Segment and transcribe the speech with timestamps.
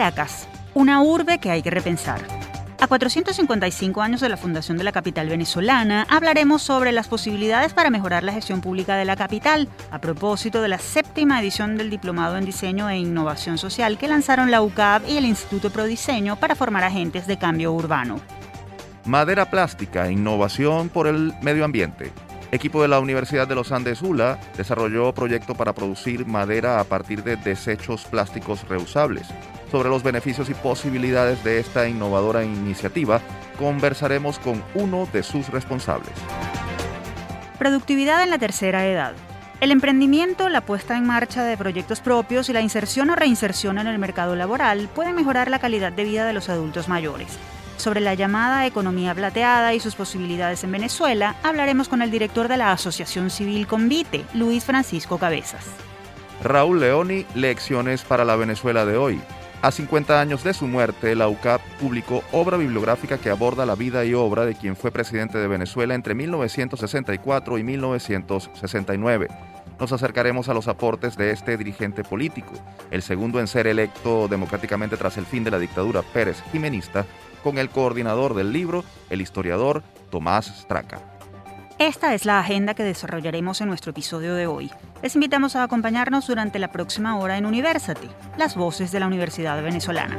[0.00, 2.22] Caracas, una urbe que hay que repensar.
[2.80, 7.90] A 455 años de la fundación de la capital venezolana, hablaremos sobre las posibilidades para
[7.90, 12.38] mejorar la gestión pública de la capital, a propósito de la séptima edición del Diplomado
[12.38, 16.84] en Diseño e Innovación Social que lanzaron la UCAP y el Instituto Prodiseño para formar
[16.84, 18.22] agentes de cambio urbano.
[19.04, 22.10] Madera plástica, innovación por el medio ambiente.
[22.52, 27.22] Equipo de la Universidad de los Andes ULA desarrolló proyecto para producir madera a partir
[27.22, 29.28] de desechos plásticos reusables.
[29.70, 33.20] Sobre los beneficios y posibilidades de esta innovadora iniciativa,
[33.58, 36.12] conversaremos con uno de sus responsables.
[37.58, 39.12] Productividad en la tercera edad.
[39.60, 43.86] El emprendimiento, la puesta en marcha de proyectos propios y la inserción o reinserción en
[43.86, 47.38] el mercado laboral pueden mejorar la calidad de vida de los adultos mayores.
[47.76, 52.56] Sobre la llamada economía plateada y sus posibilidades en Venezuela, hablaremos con el director de
[52.56, 55.66] la Asociación Civil Convite, Luis Francisco Cabezas.
[56.42, 59.20] Raúl Leoni, Lecciones para la Venezuela de hoy.
[59.62, 64.06] A 50 años de su muerte, la UCAP publicó obra bibliográfica que aborda la vida
[64.06, 69.28] y obra de quien fue presidente de Venezuela entre 1964 y 1969.
[69.78, 72.52] Nos acercaremos a los aportes de este dirigente político,
[72.90, 77.04] el segundo en ser electo democráticamente tras el fin de la dictadura Pérez Jimenista,
[77.44, 81.00] con el coordinador del libro, el historiador Tomás Straca.
[81.78, 84.70] Esta es la agenda que desarrollaremos en nuestro episodio de hoy.
[85.02, 89.62] Les invitamos a acompañarnos durante la próxima hora en University, las voces de la Universidad
[89.62, 90.18] Venezolana.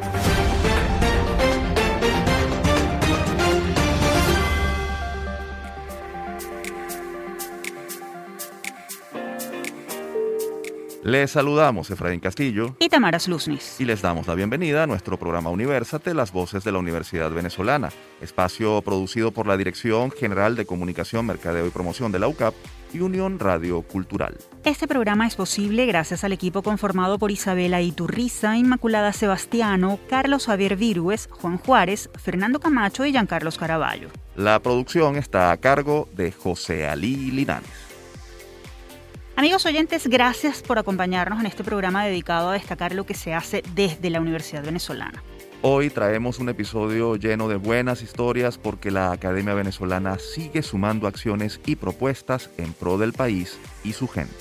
[11.03, 13.79] Les saludamos Efraín Castillo y Tamara Sluznis.
[13.79, 17.89] Y les damos la bienvenida a nuestro programa Universate, las voces de la Universidad Venezolana,
[18.19, 22.55] espacio producido por la Dirección General de Comunicación, Mercadeo y Promoción de la UCAP
[22.93, 24.37] y Unión Radio Cultural.
[24.63, 30.75] Este programa es posible gracias al equipo conformado por Isabela Iturriza, Inmaculada Sebastiano, Carlos Javier
[30.75, 34.09] Virues, Juan Juárez, Fernando Camacho y Giancarlos Caraballo.
[34.35, 37.69] La producción está a cargo de José Alí Linares.
[39.35, 43.63] Amigos oyentes, gracias por acompañarnos en este programa dedicado a destacar lo que se hace
[43.73, 45.23] desde la Universidad Venezolana.
[45.63, 51.59] Hoy traemos un episodio lleno de buenas historias porque la Academia Venezolana sigue sumando acciones
[51.67, 54.33] y propuestas en pro del país y su gente.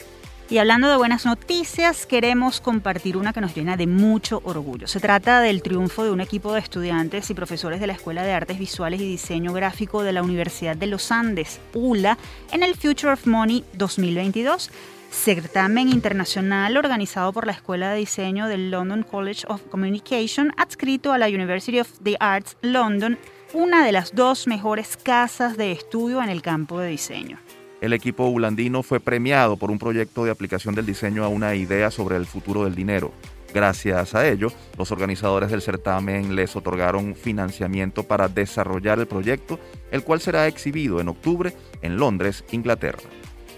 [0.48, 4.86] Y hablando de buenas noticias, queremos compartir una que nos llena de mucho orgullo.
[4.86, 8.32] Se trata del triunfo de un equipo de estudiantes y profesores de la Escuela de
[8.32, 12.16] Artes Visuales y Diseño Gráfico de la Universidad de los Andes, ULA,
[12.50, 14.70] en el Future of Money 2022
[15.10, 21.18] certamen internacional organizado por la Escuela de Diseño del London College of Communication, adscrito a
[21.18, 23.18] la University of the Arts London,
[23.52, 27.38] una de las dos mejores casas de estudio en el campo de diseño.
[27.80, 31.90] El equipo ulandino fue premiado por un proyecto de aplicación del diseño a una idea
[31.90, 33.12] sobre el futuro del dinero.
[33.52, 39.58] Gracias a ello, los organizadores del certamen les otorgaron financiamiento para desarrollar el proyecto,
[39.90, 43.00] el cual será exhibido en octubre en Londres, Inglaterra.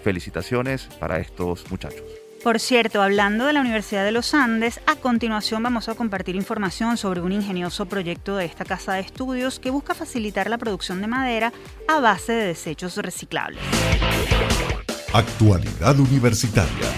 [0.02, 2.02] Felicitaciones para estos muchachos.
[2.42, 6.96] Por cierto, hablando de la Universidad de los Andes, a continuación vamos a compartir información
[6.96, 11.06] sobre un ingenioso proyecto de esta casa de estudios que busca facilitar la producción de
[11.06, 11.52] madera
[11.86, 13.60] a base de desechos reciclables.
[15.12, 16.88] Actualidad Universitaria.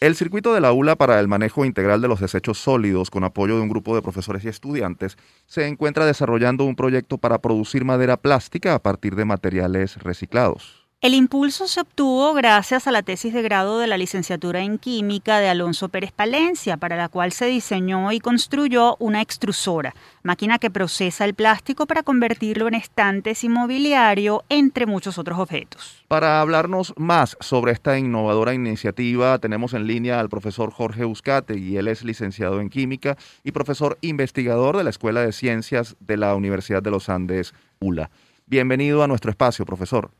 [0.00, 3.56] El circuito de la ULA para el manejo integral de los desechos sólidos con apoyo
[3.56, 8.16] de un grupo de profesores y estudiantes se encuentra desarrollando un proyecto para producir madera
[8.16, 10.85] plástica a partir de materiales reciclados.
[11.02, 15.38] El impulso se obtuvo gracias a la tesis de grado de la licenciatura en química
[15.38, 20.70] de Alonso Pérez Palencia, para la cual se diseñó y construyó una extrusora, máquina que
[20.70, 26.02] procesa el plástico para convertirlo en estantes y mobiliario, entre muchos otros objetos.
[26.08, 31.76] Para hablarnos más sobre esta innovadora iniciativa, tenemos en línea al profesor Jorge Uscate, y
[31.76, 36.34] él es licenciado en química y profesor investigador de la Escuela de Ciencias de la
[36.34, 38.10] Universidad de los Andes, ULA.
[38.46, 40.10] Bienvenido a nuestro espacio, profesor.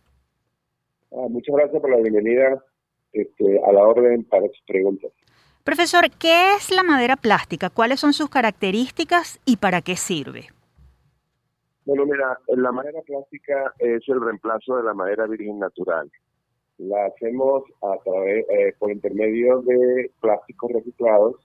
[1.12, 2.62] Ah, muchas gracias por la bienvenida
[3.12, 5.12] este, a la orden para sus preguntas.
[5.64, 7.70] Profesor, ¿qué es la madera plástica?
[7.70, 10.48] ¿Cuáles son sus características y para qué sirve?
[11.84, 16.10] Bueno, mira, la madera plástica es el reemplazo de la madera virgen natural.
[16.78, 21.36] La hacemos a través, eh, por intermedio de plásticos reciclados,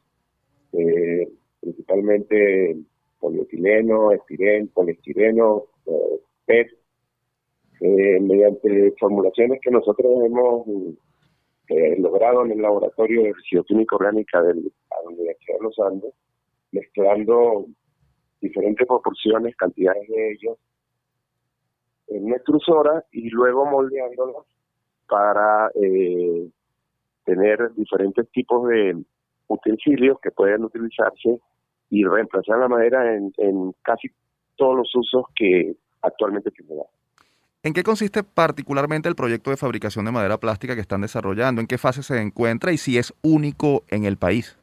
[0.74, 1.28] eh,
[1.62, 2.76] principalmente
[3.20, 6.68] polietileno, estireno, poliestireno, eh, PET,
[7.82, 10.68] eh, mediante formulaciones que nosotros hemos
[11.68, 16.14] eh, logrado en el laboratorio de fisioquímica orgánica de la Universidad de los Andes,
[16.72, 17.66] mezclando
[18.40, 20.58] diferentes proporciones, cantidades de ellos,
[22.10, 24.46] en una extrusora y luego moldeándolos
[25.08, 26.50] para eh,
[27.26, 28.96] tener diferentes tipos de
[29.48, 31.40] utensilios que pueden utilizarse
[31.90, 34.08] y reemplazar la madera en, casi
[34.56, 36.84] todos los usos que actualmente tiene.
[37.64, 41.62] ¿En qué consiste particularmente el proyecto de fabricación de madera plástica que están desarrollando?
[41.62, 44.58] ¿En qué fase se encuentra y si es único en el país?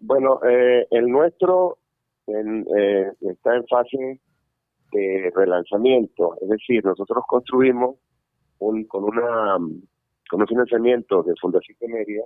[0.00, 1.78] Bueno, eh, el nuestro
[2.26, 4.20] eh, está en fase
[4.92, 7.96] de relanzamiento, es decir, nosotros construimos
[8.58, 9.56] un, con una
[10.30, 12.24] con un financiamiento de Fundación Media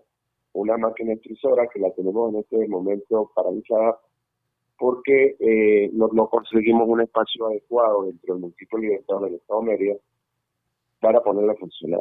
[0.56, 3.99] una máquina extrusora que la tenemos en este momento paralizada
[4.78, 9.94] porque eh, no, conseguimos un espacio adecuado dentro del municipio Libertad del Estado Mérida
[11.00, 12.00] para ponerla a funcionar.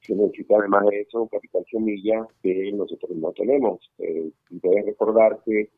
[0.00, 3.78] Se necesita además de eso un capital semilla que nosotros no tenemos.
[3.98, 5.70] Eh, debes recordar que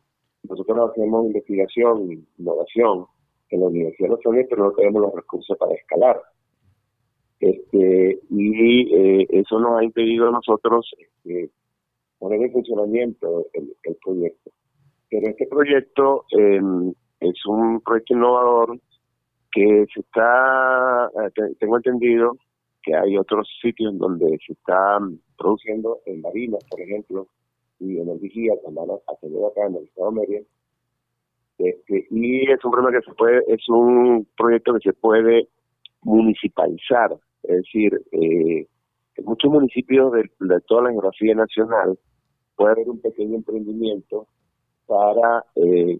[0.49, 3.07] nosotros hacemos investigación innovación
[3.51, 6.21] en la Universidad de los pero no tenemos los recursos para escalar.
[7.41, 11.51] Este, y eh, eso nos ha impedido a nosotros este,
[12.19, 14.51] poner en funcionamiento el, proyecto.
[15.15, 18.81] Pero este proyecto em, es un proyecto innovador
[19.53, 22.37] que se está, eh, tengo entendido
[22.83, 24.99] que hay otros sitios donde se está
[25.39, 27.29] produciendo en Marinas, por ejemplo,
[27.79, 30.41] y en el Vigía, también acá en el Estado de Mérida.
[31.59, 35.47] Este, y es un problema que se puede, es un proyecto que se puede
[36.03, 37.13] municipalizar,
[37.45, 38.67] es decir, eh,
[39.15, 40.29] en muchos municipios de,
[40.67, 41.97] toda la geografía nacional
[42.57, 44.27] puede haber un pequeño emprendimiento
[44.87, 45.99] para eh,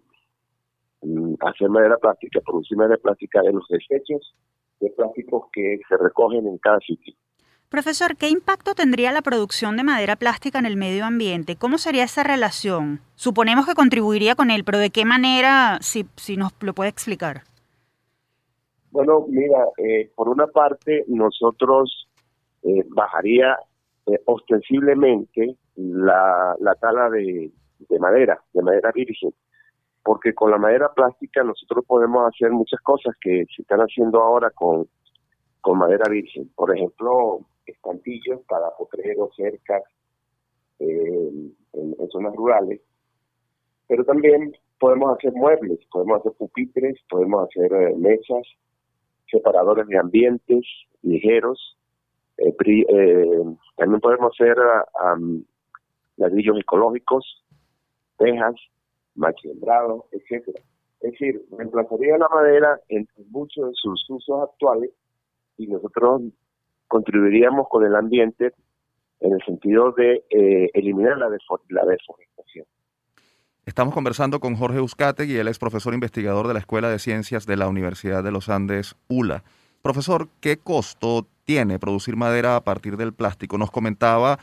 [1.03, 4.35] mm, hacer madera plástica, producir madera plástica de los desechos
[4.81, 7.15] de plásticos que se recogen en cada sitio.
[7.69, 11.57] Profesor, ¿qué impacto tendría la producción de madera plástica en el medio ambiente?
[11.57, 13.01] ¿Cómo sería esa relación?
[13.17, 17.43] Suponemos que contribuiría con él, pero ¿de qué manera, si, si nos lo puede explicar?
[18.93, 22.09] Bueno, mira, eh, por una parte nosotros
[22.63, 23.57] eh, bajaría
[24.07, 27.51] eh, ostensiblemente la, la tala de,
[27.89, 29.33] de madera, de madera virgen,
[30.03, 34.51] porque con la madera plástica nosotros podemos hacer muchas cosas que se están haciendo ahora
[34.51, 34.87] con,
[35.61, 36.51] con madera virgen.
[36.55, 39.83] Por ejemplo, estantillos para potreros, cercas,
[40.79, 41.55] en,
[42.11, 42.81] zonas rurales,
[43.89, 48.47] pero también podemos hacer muebles, podemos hacer pupitres, podemos hacer mesas,
[49.31, 50.65] separadores de ambientes
[51.03, 51.77] ligeros.
[52.37, 53.43] Eh, eh,
[53.77, 54.57] también podemos hacer
[55.17, 55.43] um,
[56.17, 57.44] ladrillos ecológicos,
[58.19, 58.55] tejas,
[59.15, 60.61] machindrado, etcétera.
[61.01, 64.91] Es decir, reemplazaría la madera en muchos de sus usos actuales
[65.59, 66.23] y nosotros
[66.89, 68.53] contribuiríamos con el ambiente
[69.21, 72.67] en el sentido de eh, eliminar la, la deforestación.
[73.67, 74.79] Estamos conversando con Jorge
[75.27, 78.49] y él es profesor investigador de la Escuela de Ciencias de la Universidad de los
[78.49, 79.43] Andes, ULA.
[79.81, 83.59] Profesor, ¿qué costo tiene producir madera a partir del plástico?
[83.59, 84.39] Nos comentaba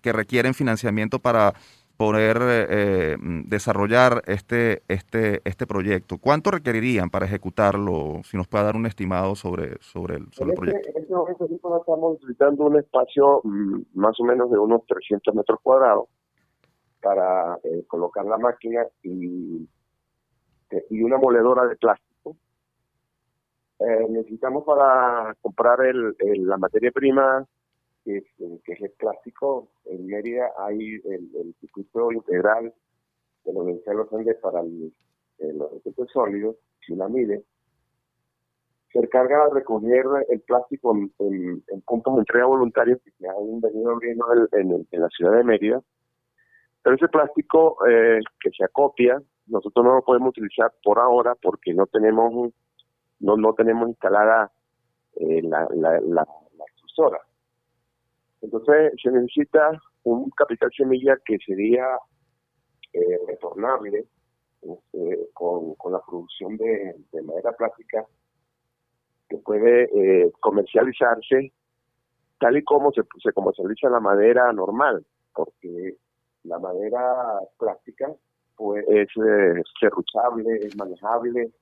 [0.00, 1.54] que requieren financiamiento para
[2.02, 3.16] poder eh, eh,
[3.46, 6.18] desarrollar este, este, este proyecto.
[6.18, 8.22] ¿Cuánto requerirían para ejecutarlo?
[8.24, 10.88] Si nos puede dar un estimado sobre, sobre, el, sobre el este, proyecto.
[10.90, 11.46] En este momento
[11.78, 16.08] estamos utilizando un espacio mm, más o menos de unos 300 metros cuadrados
[17.00, 19.68] para eh, colocar la máquina y,
[20.90, 22.36] y una moledora de plástico.
[23.78, 26.16] Eh, necesitamos para comprar el,
[26.48, 27.46] la materia prima,
[28.04, 28.24] que es,
[28.64, 29.68] que es el plástico.
[29.84, 32.72] En Mérida hay el, circuito integral
[33.44, 34.92] de los Universidad de los Andes para el,
[35.38, 37.44] los recursos sólidos, si una mide.
[38.92, 43.90] Se encarga de recoger el plástico en, puntos de entrega voluntarios que se han venido
[43.90, 45.82] abriendo en, en la ciudad de Mérida
[46.82, 51.72] pero ese plástico eh, que se acopia, nosotros no lo podemos utilizar por ahora porque
[51.72, 52.52] no tenemos
[53.20, 54.50] no, no tenemos instalada
[55.16, 56.26] eh, la, la, la,
[56.66, 57.20] extrusora.
[58.42, 61.86] Entonces se necesita un capital semilla que sería
[62.92, 64.04] eh, retornable
[64.60, 66.94] este, con, con, la producción de,
[67.24, 68.04] madera plástica
[69.28, 71.52] que puede comercializarse
[72.42, 75.96] tal y como se, se comercializa la madera normal, porque
[76.42, 78.12] la madera plástica
[78.56, 81.52] pues, es eh, serruchable, es manejable,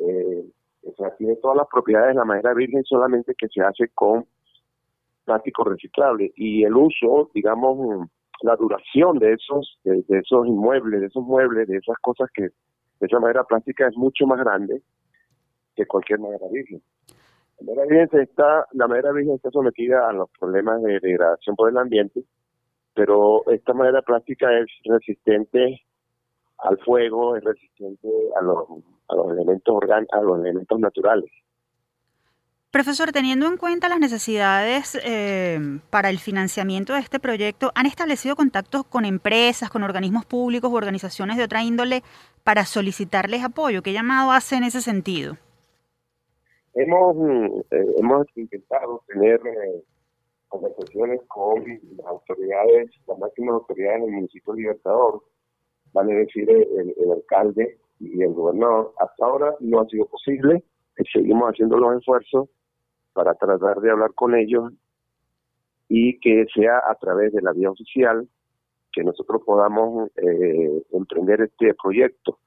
[0.00, 0.44] eh,
[0.82, 4.26] o sea, tiene todas las propiedades de la madera virgen, solamente que se hace con
[5.26, 6.32] plástico reciclable.
[6.36, 8.08] Y el uso, digamos,
[8.42, 13.06] la duración de esos, de, esos inmuebles, de esos muebles, de esas cosas que, de
[13.06, 14.82] esa madera plástica es mucho más grande
[15.74, 16.80] que cualquier madera virgen.
[17.60, 21.70] La madera virgen está, la madera virgen está sometida a los problemas de degradación por
[21.70, 22.22] el ambiente,
[22.94, 25.82] pero esta madera plástica es resistente
[26.58, 28.68] al fuego, es resistente a los,
[29.08, 31.30] a los elementos orgánicos, a los elementos naturales.
[32.76, 38.36] Profesor, teniendo en cuenta las necesidades eh, para el financiamiento de este proyecto, ¿han establecido
[38.36, 42.02] contactos con empresas, con organismos públicos u organizaciones de otra índole
[42.44, 43.80] para solicitarles apoyo?
[43.80, 45.38] ¿Qué llamado hace en ese sentido?
[46.74, 47.16] Hemos,
[47.70, 49.82] eh, hemos intentado tener eh,
[50.48, 51.64] conversaciones con
[51.96, 55.22] las autoridades, las máximas autoridades del municipio Libertador,
[55.94, 58.92] vale decir el, el alcalde y el gobernador.
[58.98, 60.62] Hasta ahora no ha sido posible,
[61.10, 62.50] seguimos haciendo los esfuerzos
[63.16, 64.74] para tratar de hablar con ellos
[65.88, 68.28] y que sea a través de la vía oficial
[68.92, 72.38] que nosotros podamos eh, emprender este proyecto.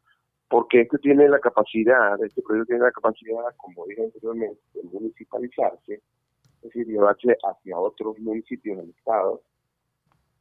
[0.47, 5.93] Porque este tiene la capacidad, este proyecto tiene la capacidad, como dije anteriormente, de municipalizarse,
[5.93, 9.41] es decir, llevarse hacia otros municipios del Estado.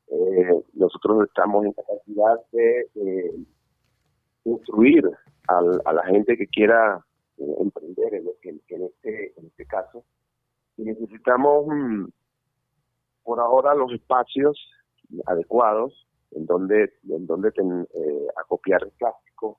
[0.09, 3.35] Eh, nosotros estamos en capacidad de eh,
[4.45, 5.11] instruir
[5.47, 7.03] a la gente que quiera
[7.39, 10.05] emprender en, este, en este caso.
[10.77, 12.07] Y necesitamos mm,
[13.25, 14.59] por ahora los espacios
[15.27, 19.59] adecuados en donde en donde eh, acopiar el plástico.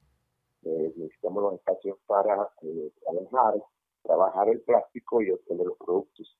[0.63, 3.55] Eh, necesitamos los espacios para eh, trabajar
[4.03, 6.37] trabajar el plástico y obtener los productos.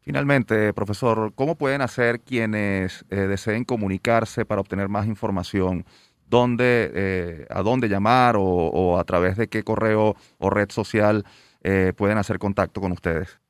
[0.00, 5.84] Finalmente, profesor, ¿cómo pueden hacer quienes deseen comunicarse para obtener más información?
[6.30, 11.24] ¿Dónde, ¿A dónde llamar o, o, a través de qué correo o red social
[11.62, 13.40] eh, pueden hacer contacto con ustedes?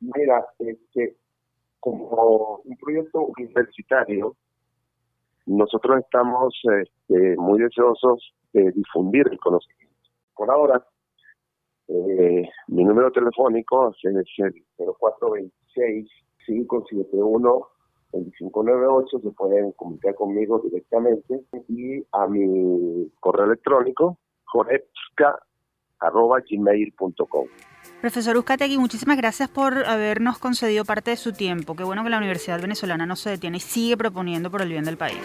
[0.00, 1.16] Mira, este,
[1.80, 4.36] como un proyecto universitario,
[5.46, 9.94] nosotros estamos este, muy deseosos de difundir el conocimiento.
[10.34, 10.84] Por ahora,
[11.88, 14.18] eh, mi número telefónico es el
[18.24, 19.22] 0426-571-2598.
[19.22, 25.38] Se pueden comunicar conmigo directamente y a mi correo electrónico, jorepska
[26.00, 27.46] arroba gmail.com.
[28.00, 31.74] Profesor Uzcategui, muchísimas gracias por habernos concedido parte de su tiempo.
[31.74, 34.84] Qué bueno que la Universidad Venezolana no se detiene y sigue proponiendo por el bien
[34.84, 35.18] del país.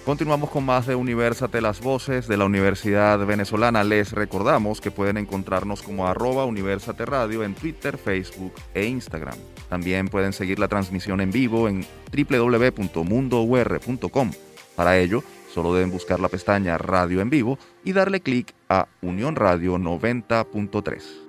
[0.05, 3.83] Continuamos con más de Universate las Voces de la Universidad Venezolana.
[3.83, 9.35] Les recordamos que pueden encontrarnos como arroba Universate Radio en Twitter, Facebook e Instagram.
[9.69, 14.31] También pueden seguir la transmisión en vivo en www.mundour.com.
[14.77, 19.35] Para ello, solo deben buscar la pestaña Radio en vivo y darle clic a Unión
[19.35, 21.27] Radio 90.3.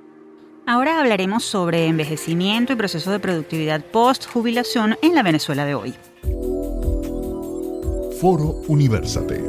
[0.67, 5.95] Ahora hablaremos sobre envejecimiento y proceso de productividad post-jubilación en la Venezuela de hoy.
[8.19, 9.43] Foro Universate.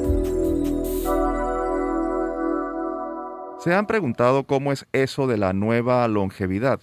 [3.61, 6.81] ¿Se han preguntado cómo es eso de la nueva longevidad?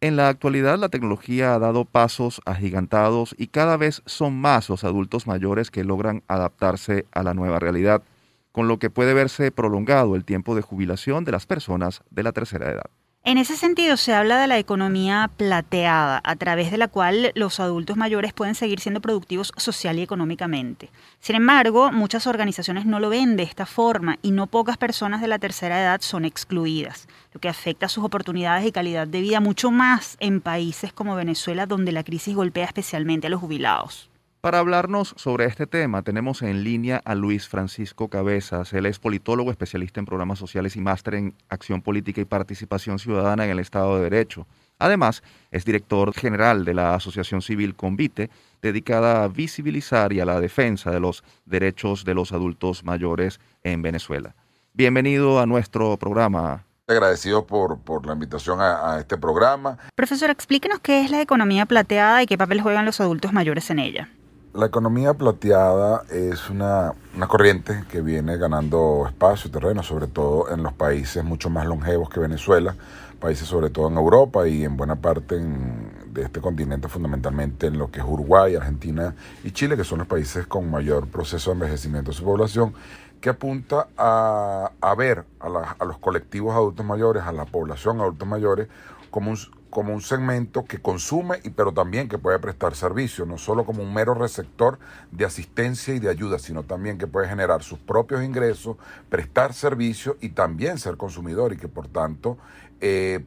[0.00, 4.82] En la actualidad la tecnología ha dado pasos agigantados y cada vez son más los
[4.82, 8.02] adultos mayores que logran adaptarse a la nueva realidad,
[8.50, 12.32] con lo que puede verse prolongado el tiempo de jubilación de las personas de la
[12.32, 12.90] tercera edad.
[13.28, 17.60] En ese sentido, se habla de la economía plateada, a través de la cual los
[17.60, 20.88] adultos mayores pueden seguir siendo productivos social y económicamente.
[21.20, 25.28] Sin embargo, muchas organizaciones no lo ven de esta forma y no pocas personas de
[25.28, 29.70] la tercera edad son excluidas, lo que afecta sus oportunidades y calidad de vida mucho
[29.70, 34.08] más en países como Venezuela, donde la crisis golpea especialmente a los jubilados.
[34.40, 38.72] Para hablarnos sobre este tema tenemos en línea a Luis Francisco Cabezas.
[38.72, 43.44] Él es politólogo, especialista en programas sociales y máster en acción política y participación ciudadana
[43.44, 44.46] en el Estado de Derecho.
[44.78, 48.30] Además, es director general de la Asociación Civil Convite,
[48.62, 53.82] dedicada a visibilizar y a la defensa de los derechos de los adultos mayores en
[53.82, 54.36] Venezuela.
[54.72, 59.78] Bienvenido a nuestro programa, agradecido por, por la invitación a, a, este programa.
[59.96, 63.80] Profesor, explíquenos qué es la economía plateada y qué papel juegan los adultos mayores en
[63.80, 64.08] ella.
[64.58, 66.92] La economía plateada es una,
[67.28, 72.10] corriente que viene ganando espacio y terreno, sobre todo en los países mucho más longevos
[72.10, 72.74] que Venezuela,
[73.20, 77.92] países sobre todo en Europa y en buena parte de este continente, fundamentalmente en lo
[77.92, 82.10] que es Uruguay, Argentina y Chile, que son los países con mayor proceso de envejecimiento
[82.10, 82.74] de su población,
[83.20, 88.66] que apunta a, ver a, a los colectivos adultos mayores, a la población adultos mayores,
[89.12, 89.30] como
[89.70, 93.82] como un segmento que consume y pero también que puede prestar servicio, no solo como
[93.82, 94.78] un mero receptor
[95.10, 98.76] de asistencia y de ayuda, sino también que puede generar sus propios ingresos,
[99.08, 102.38] prestar servicio y también ser consumidor y que por tanto
[102.80, 103.24] eh,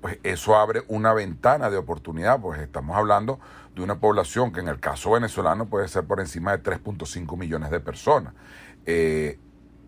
[0.00, 3.38] pues eso abre una ventana de oportunidad, pues estamos hablando
[3.74, 7.70] de una población que en el caso venezolano puede ser por encima de 3.5 millones
[7.70, 8.32] de personas.
[8.86, 9.38] Eh,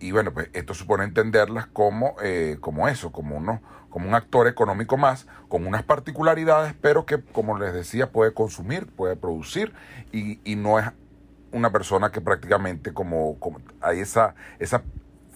[0.02, 4.48] y bueno, pues esto supone entenderlas como, eh, como eso, como, uno, como un actor
[4.48, 9.72] económico más, con unas particularidades, pero que, como les decía, puede consumir, puede producir
[10.10, 10.86] y, y no es
[11.52, 14.82] una persona que prácticamente como, como hay esa, esa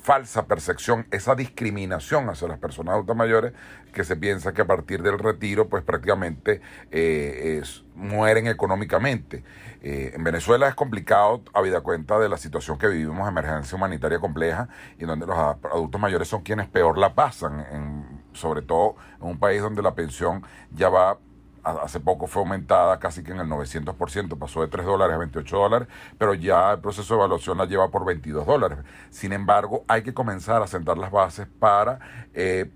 [0.06, 3.52] falsa percepción, esa discriminación hacia las personas adultas mayores
[3.92, 6.60] que se piensa que a partir del retiro pues prácticamente
[6.92, 7.60] eh,
[7.96, 9.42] mueren económicamente.
[9.82, 14.68] Eh, en Venezuela es complicado, habida cuenta de la situación que vivimos, emergencia humanitaria compleja,
[14.96, 19.40] y donde los adultos mayores son quienes peor la pasan, en, sobre todo en un
[19.40, 21.18] país donde la pensión ya va
[21.66, 25.56] hace poco fue aumentada casi que en el 900%, pasó de 3 dólares a 28
[25.56, 28.78] dólares, pero ya el proceso de evaluación la lleva por 22 dólares.
[29.11, 31.99] Sin embargo, hay que comenzar a sentar las bases para
[32.35, 32.70] eh,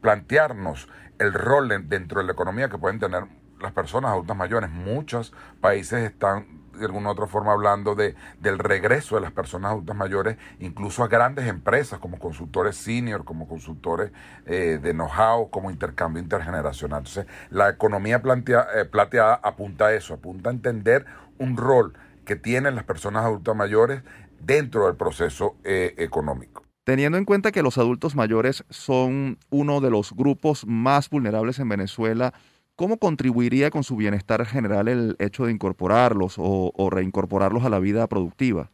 [0.00, 0.88] plantearnos
[1.18, 3.24] el rol dentro de la economía que pueden tener
[3.60, 4.70] las personas adultas mayores.
[4.70, 9.96] Muchos países están de alguna otra forma hablando de, del regreso de las personas adultas
[9.96, 14.10] mayores, incluso a grandes empresas como consultores senior, como consultores
[14.46, 16.98] eh, de know-how, como intercambio intergeneracional.
[16.98, 21.06] Entonces, la economía eh, plateada apunta a eso, apunta a entender
[21.38, 24.02] un rol que tienen las personas adultas mayores
[24.40, 26.62] dentro del proceso eh, económico.
[26.84, 31.68] Teniendo en cuenta que los adultos mayores son uno de los grupos más vulnerables en
[31.68, 32.34] Venezuela,
[32.74, 38.06] ¿Cómo contribuiría con su bienestar general el hecho de incorporarlos o, reincorporarlos a la vida
[38.06, 38.70] productiva?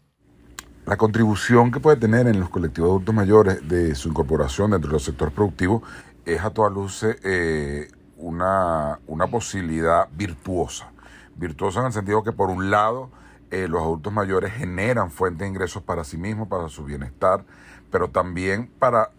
[0.87, 5.01] La contribución que puede tener en los colectivos adultos mayores de su incorporación dentro del
[5.01, 5.83] sector productivo
[6.25, 10.93] es a toda luz eh, una, una, posibilidad virtuosa.
[11.35, 13.11] Virtuosa en el sentido que por un lado
[13.51, 17.45] eh, los adultos mayores generan fuentes de ingresos para sí mismos, para su bienestar,
[17.91, 19.11] pero también para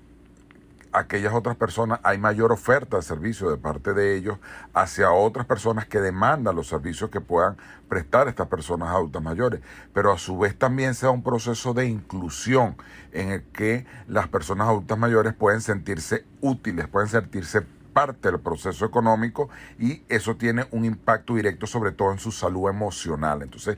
[0.91, 4.37] aquellas otras personas, hay mayor oferta de servicios de parte de ellos
[4.73, 9.61] hacia otras personas que demandan los servicios que puedan prestar estas personas adultas mayores,
[9.93, 12.75] pero a su vez también sea un proceso de inclusión
[13.11, 17.61] en el que las personas adultas mayores pueden sentirse útiles, pueden sentirse
[17.93, 22.69] parte del proceso económico y eso tiene un impacto directo sobre todo en su salud
[22.69, 23.41] emocional.
[23.41, 23.77] Entonces,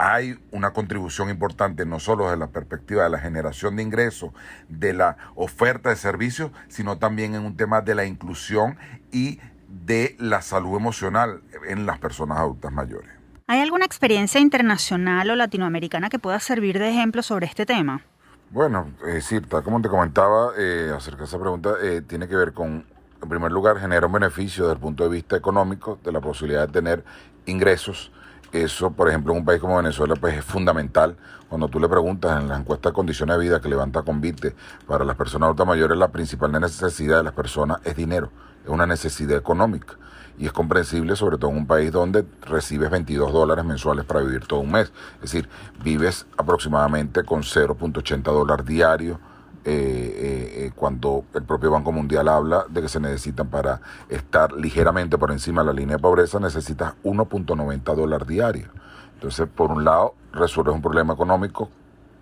[0.00, 4.30] hay una contribución importante no solo desde la perspectiva de la generación de ingresos,
[4.70, 8.78] de la oferta de servicios, sino también en un tema de la inclusión
[9.12, 13.10] y de la salud emocional en las personas adultas mayores.
[13.46, 18.00] ¿Hay alguna experiencia internacional o latinoamericana que pueda servir de ejemplo sobre este tema?
[18.48, 22.54] Bueno, es decir, como te comentaba eh, acerca de esa pregunta, eh, tiene que ver
[22.54, 22.86] con,
[23.22, 26.66] en primer lugar, generar un beneficio desde el punto de vista económico, de la posibilidad
[26.66, 27.04] de tener
[27.44, 28.12] ingresos
[28.52, 31.16] eso, por ejemplo, en un país como Venezuela, pues es fundamental.
[31.48, 34.54] Cuando tú le preguntas en la encuesta de condiciones de vida que levanta Convite
[34.86, 38.30] para las personas adultas mayores, la principal necesidad de las personas es dinero,
[38.64, 39.94] es una necesidad económica.
[40.38, 44.46] Y es comprensible, sobre todo en un país donde recibes 22 dólares mensuales para vivir
[44.46, 44.90] todo un mes.
[45.16, 45.48] Es decir,
[45.84, 49.18] vives aproximadamente con 0.80 dólares diarios
[49.62, 54.52] eh, eh, eh, cuando el propio Banco Mundial habla de que se necesitan para estar
[54.52, 58.70] ligeramente por encima de la línea de pobreza, necesitas 1.90 dólares diarios.
[59.14, 61.68] Entonces, por un lado, resuelves un problema económico,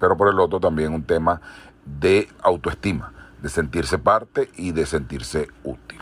[0.01, 1.41] pero por el otro también un tema
[1.85, 5.99] de autoestima, de sentirse parte y de sentirse útil.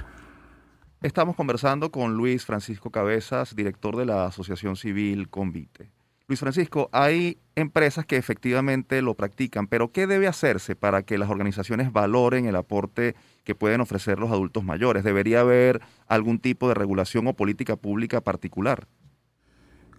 [1.03, 5.96] Estamos conversando con Luis Francisco Cabezas, director de la Asociación Civil Convite.
[6.29, 11.31] Luis Francisco, hay empresas que efectivamente lo practican, pero ¿qué debe hacerse para que las
[11.31, 15.05] organizaciones valoren el aporte que pueden ofrecer los adultos mayores?
[15.05, 18.89] ¿Debería haber algún tipo de regulación o política pública particular?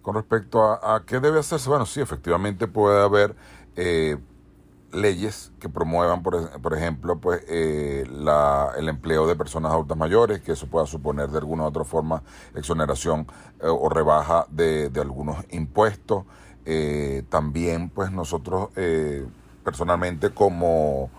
[0.02, 3.34] Con respecto a, qué debe hacerse, bueno, sí, efectivamente puede haber
[3.76, 4.18] eh,
[4.92, 8.04] leyes que promuevan, por, ejemplo, pues eh,
[8.76, 12.22] el empleo de personas adultas mayores, que eso pueda suponer de alguna u otra forma
[12.54, 13.26] exoneración
[13.60, 16.24] eh, o rebaja de, algunos impuestos.
[16.64, 18.70] Eh, también, pues nosotros
[19.64, 21.10] personalmente como,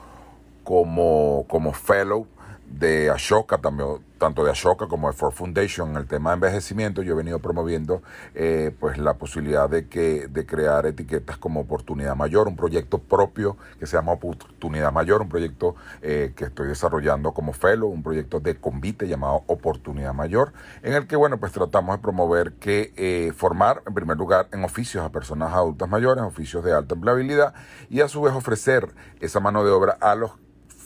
[0.64, 2.28] como, como fellow
[2.72, 7.02] de Ashoka, también, tanto de Ashoka como de Ford Foundation, en el tema de envejecimiento,
[7.02, 8.02] yo he venido promoviendo
[8.36, 13.58] eh, pues la posibilidad de que de crear etiquetas como Oportunidad Mayor, un proyecto propio
[13.80, 18.40] que se llama Oportunidad Mayor, un proyecto eh, que estoy desarrollando como fellow, un proyecto
[18.40, 20.54] de convite llamado Oportunidad Mayor,
[20.84, 24.64] en el que bueno pues tratamos de promover que eh, formar en primer lugar en
[24.64, 27.54] oficios a personas adultas mayores, oficios de alta empleabilidad
[27.90, 30.32] y a su vez ofrecer esa mano de obra a los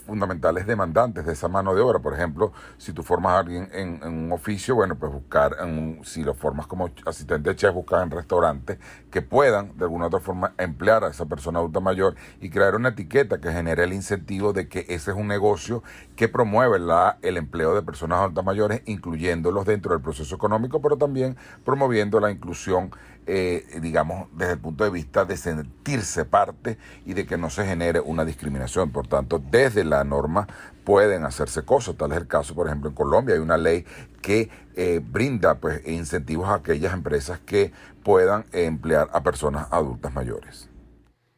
[0.05, 1.99] fundamentales demandantes de esa mano de obra.
[1.99, 5.55] Por ejemplo, si tú formas a alguien en, un oficio, bueno, pues buscar,
[6.03, 8.77] si lo formas como asistente de chef, buscar en restaurantes
[9.09, 12.75] que puedan de alguna u otra forma emplear a esa persona adulta mayor y crear
[12.75, 15.83] una etiqueta que genere el incentivo de que ese es un negocio
[16.15, 20.97] que promueve la, el empleo de personas adultas mayores, incluyéndolos dentro del proceso económico, pero
[20.97, 22.91] también promoviendo la inclusión
[23.25, 27.65] eh, digamos, desde el punto de vista de sentirse parte y de que no se
[27.65, 28.91] genere una discriminación.
[28.91, 30.47] Por tanto, desde la norma
[30.83, 31.95] pueden hacerse cosas.
[31.95, 33.85] Tal es el caso, por ejemplo, en Colombia hay una ley
[34.21, 37.71] que eh, brinda pues, incentivos a aquellas empresas que
[38.03, 40.69] puedan emplear a personas adultas mayores.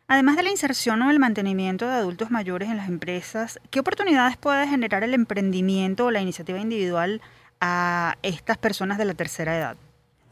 [0.07, 4.37] Además de la inserción o el mantenimiento de adultos mayores en las empresas, ¿qué oportunidades
[4.37, 7.21] puede generar el emprendimiento o la iniciativa individual
[7.59, 9.77] a estas personas de la tercera edad?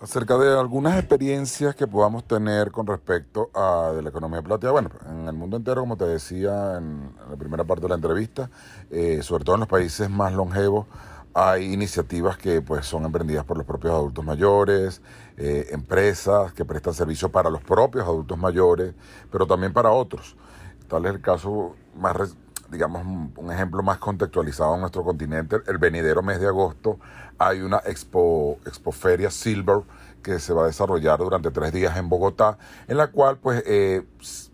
[0.04, 4.74] Acerca de algunas experiencias que podamos tener con respecto a de la economía plateada.
[4.74, 8.50] Bueno, en el mundo entero, como te decía en, la primera parte de la entrevista,
[8.92, 10.88] eh, sobre todo en los países más longevos,
[11.34, 15.02] hay iniciativas que pues son emprendidas por los propios adultos mayores,
[15.38, 18.94] eh, empresas que prestan servicio para los propios adultos mayores,
[19.32, 20.36] pero también para otros.
[20.90, 22.36] Tal es el caso más
[22.74, 23.06] digamos,
[23.38, 27.00] un ejemplo más contextualizado en nuestro continente, el venidero mes de agosto
[27.38, 29.84] hay una expo, expoferia Silver
[30.22, 32.58] que se va a desarrollar durante tres días en Bogotá,
[32.88, 34.04] en la cual pues eh,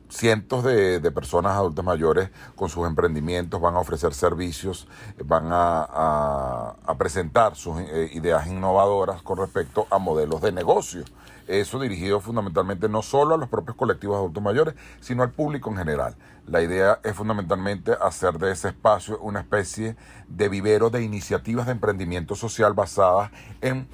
[0.10, 4.88] cientos de, personas adultas mayores con sus emprendimientos van a ofrecer servicios,
[5.24, 11.04] van a, presentar sus eh, ideas innovadoras con respecto a modelos de negocio.
[11.50, 15.72] Eso dirigido fundamentalmente no solo a los propios colectivos de adultos mayores, sino al público
[15.72, 16.16] en general.
[16.46, 19.96] La idea es fundamentalmente hacer de ese espacio una especie
[20.28, 23.32] de vivero de iniciativas de emprendimiento social basadas
[23.62, 23.88] en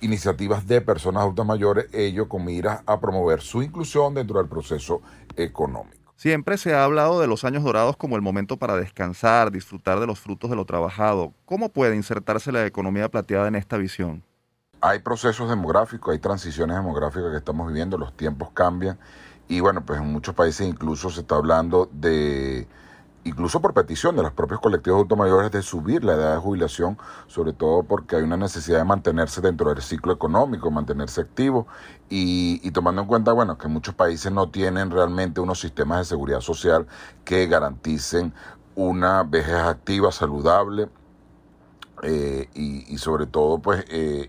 [0.00, 5.02] iniciativas de personas adultas mayores, ello con miras a promover su inclusión dentro del proceso
[5.36, 6.14] económico.
[6.16, 10.06] Siempre se ha hablado de los años dorados como el momento para descansar, disfrutar de
[10.06, 11.34] los frutos de lo trabajado.
[11.44, 14.24] ¿Cómo puede insertarse la economía plateada en esta visión?
[14.80, 18.98] Hay procesos demográficos, hay transiciones demográficas que estamos viviendo, los tiempos cambian
[19.48, 22.68] y bueno, pues en muchos países incluso se está hablando de,
[23.24, 26.96] incluso por petición de los propios colectivos adultos mayores, de subir la edad de jubilación,
[27.26, 31.66] sobre todo porque hay una necesidad de mantenerse dentro del ciclo económico, mantenerse activo
[32.08, 36.04] y, y tomando en cuenta, bueno, que muchos países no tienen realmente unos sistemas de
[36.04, 36.86] seguridad social
[37.24, 38.32] que garanticen
[38.76, 40.88] una vejez activa, saludable,
[42.02, 44.28] eh, y, y, sobre todo pues eh,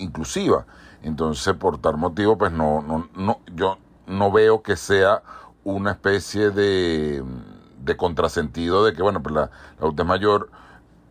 [0.00, 0.66] inclusiva.
[1.02, 5.22] Entonces, por tal motivo, pues no, no, no, yo no veo que sea
[5.64, 7.22] una especie de,
[7.78, 10.50] de contrasentido de que, bueno, pues la, la mayor,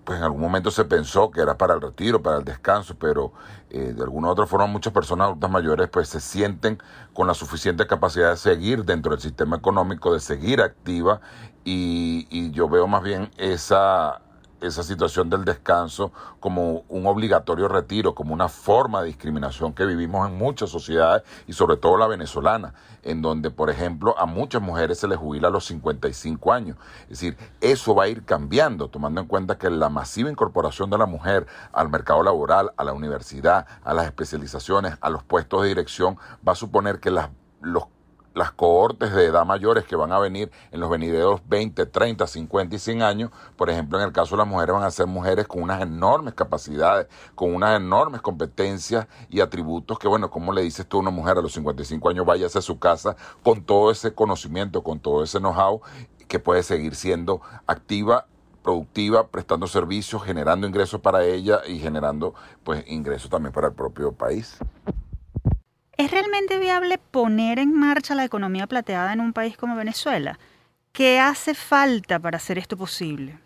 [0.03, 3.33] pues en algún momento se pensó que era para el retiro, para el descanso, pero
[3.69, 6.81] eh, de alguna u otra forma muchas personas adultas mayores pues se sienten
[7.13, 11.21] con la suficiente capacidad de seguir dentro del sistema económico, de seguir activa
[11.63, 14.21] y, y yo veo más bien esa
[14.61, 20.27] esa situación del descanso como un obligatorio retiro, como una forma de discriminación que vivimos
[20.27, 24.99] en muchas sociedades y sobre todo la venezolana, en donde, por ejemplo, a muchas mujeres
[24.99, 26.77] se les jubila a los 55 años.
[27.03, 30.97] Es decir, eso va a ir cambiando, tomando en cuenta que la masiva incorporación de
[30.97, 35.69] la mujer al mercado laboral, a la universidad, a las especializaciones, a los puestos de
[35.69, 36.17] dirección,
[36.47, 37.29] va a suponer que las,
[37.61, 37.85] los
[38.33, 42.75] las cohortes de edad mayores que van a venir en los venideros 20, 30, 50
[42.75, 45.47] y 100 años, por ejemplo, en el caso de las mujeres van a ser mujeres
[45.47, 50.87] con unas enormes capacidades, con unas enormes competencias y atributos que, bueno, como le dices
[50.87, 54.13] tú a una mujer a los 55 años, vaya a su casa con todo ese
[54.13, 55.81] conocimiento, con todo ese know-how,
[56.27, 58.25] que puede seguir siendo activa
[58.63, 64.11] productiva, prestando servicios, generando ingresos para ella y generando pues ingresos también para el propio
[64.11, 64.57] país.
[65.99, 70.39] ¿Es realmente viable poner en marcha la economía plateada en un país como Venezuela?
[70.93, 73.37] ¿Qué hace falta para hacer esto posible?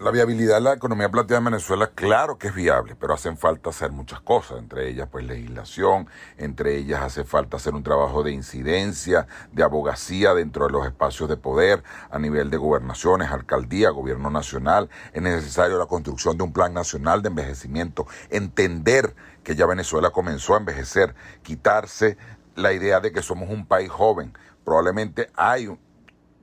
[0.00, 3.68] La viabilidad de la economía plateada en Venezuela, claro que es viable, pero hacen falta
[3.68, 8.32] hacer muchas cosas, entre ellas pues legislación, entre ellas hace falta hacer un trabajo de
[8.32, 14.30] incidencia, de abogacía dentro de los espacios de poder a nivel de gobernaciones, alcaldía, gobierno
[14.30, 14.88] nacional.
[15.12, 19.14] Es necesario la construcción de un plan nacional de envejecimiento, entender
[19.48, 22.18] que ya Venezuela comenzó a envejecer, quitarse
[22.54, 24.36] la idea de que somos un país joven.
[24.62, 25.74] Probablemente hay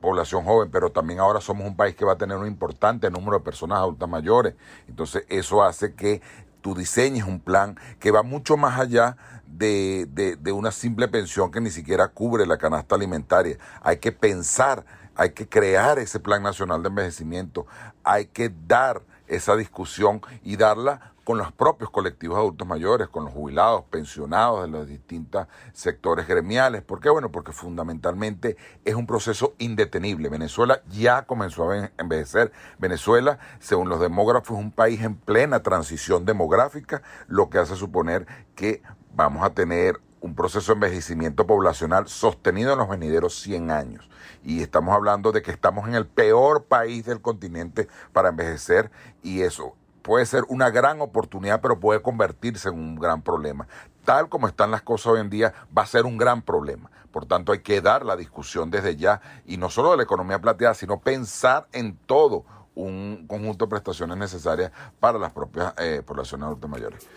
[0.01, 3.37] población joven, pero también ahora somos un país que va a tener un importante número
[3.37, 4.55] de personas adultas mayores.
[4.87, 6.23] Entonces eso hace que
[6.61, 11.61] tú diseñes un plan que va mucho más allá de, de, una simple pensión que
[11.61, 13.59] ni siquiera cubre la canasta alimentaria.
[13.83, 14.83] Hay que pensar,
[15.15, 17.67] hay que crear ese plan nacional de envejecimiento,
[18.03, 23.33] hay que dar esa discusión y darla con los propios colectivos adultos mayores, con los
[23.33, 26.83] jubilados, pensionados de los distintos sectores gremiales.
[26.83, 27.09] ¿Por qué?
[27.09, 30.29] Bueno, porque fundamentalmente es un proceso indetenible.
[30.29, 32.51] Venezuela ya comenzó a envejecer.
[32.77, 38.27] Venezuela, según los demógrafos, es un país en plena transición demográfica, lo que hace suponer
[38.53, 38.83] que
[39.15, 44.07] vamos a tener un proceso de envejecimiento poblacional sostenido en los venideros 100 años.
[44.43, 48.91] Y estamos hablando de que estamos en el peor país del continente para envejecer
[49.23, 53.67] y eso puede ser una gran oportunidad, pero puede convertirse en un gran problema.
[54.05, 56.91] Tal como están las cosas hoy en día, va a ser un gran problema.
[57.11, 60.39] Por tanto, hay que dar la discusión desde ya, y no solo de la economía
[60.39, 66.45] plateada, sino pensar en todo un conjunto de prestaciones necesarias para las propias eh, poblaciones
[66.45, 67.07] adultas mayores.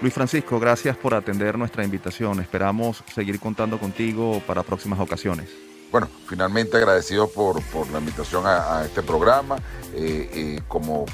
[0.00, 2.38] Luis Francisco, gracias por atender nuestra invitación.
[2.38, 5.50] Esperamos seguir contando contigo para próximas ocasiones.
[5.90, 7.56] Bueno, finalmente agradecido por,
[7.90, 9.56] la invitación a, este programa.
[9.94, 11.06] Eh, eh, como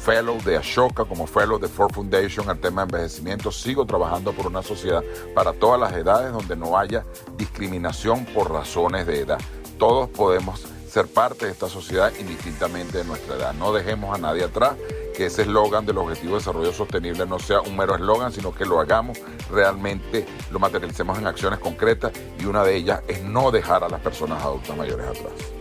[0.00, 4.46] fellow de Ashoka, como fellow de Ford Foundation al tema de envejecimiento, sigo trabajando por
[4.46, 5.02] una sociedad
[5.34, 7.04] para todas las edades donde no haya
[7.36, 9.38] discriminación por razones de edad.
[9.78, 13.54] Todos podemos ser parte de esta sociedad indistintamente de nuestra edad.
[13.54, 14.74] No dejemos a nadie atrás,
[15.14, 18.64] que ese eslogan del Objetivo de Desarrollo Sostenible no sea un mero eslogan, sino que
[18.64, 19.18] lo hagamos
[19.50, 24.00] realmente, lo materialicemos en acciones concretas y una de ellas es no dejar a las
[24.00, 25.59] personas adultas mayores atrás.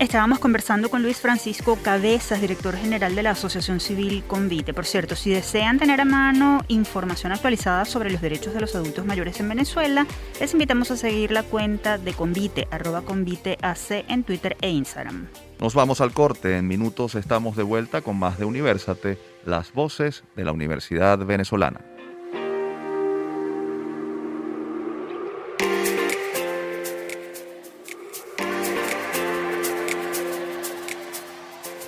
[0.00, 4.72] Estábamos conversando con Luis Francisco Cabezas, director general de la Asociación Civil Convite.
[4.72, 9.04] Por cierto, si desean tener a mano información actualizada sobre los derechos de los adultos
[9.04, 10.06] mayores en Venezuela,
[10.40, 15.28] les invitamos a seguir la cuenta de Convite, arroba conviteac en Twitter e Instagram.
[15.60, 16.56] Nos vamos al corte.
[16.56, 21.82] En minutos estamos de vuelta con más de Universate, las voces de la Universidad Venezolana.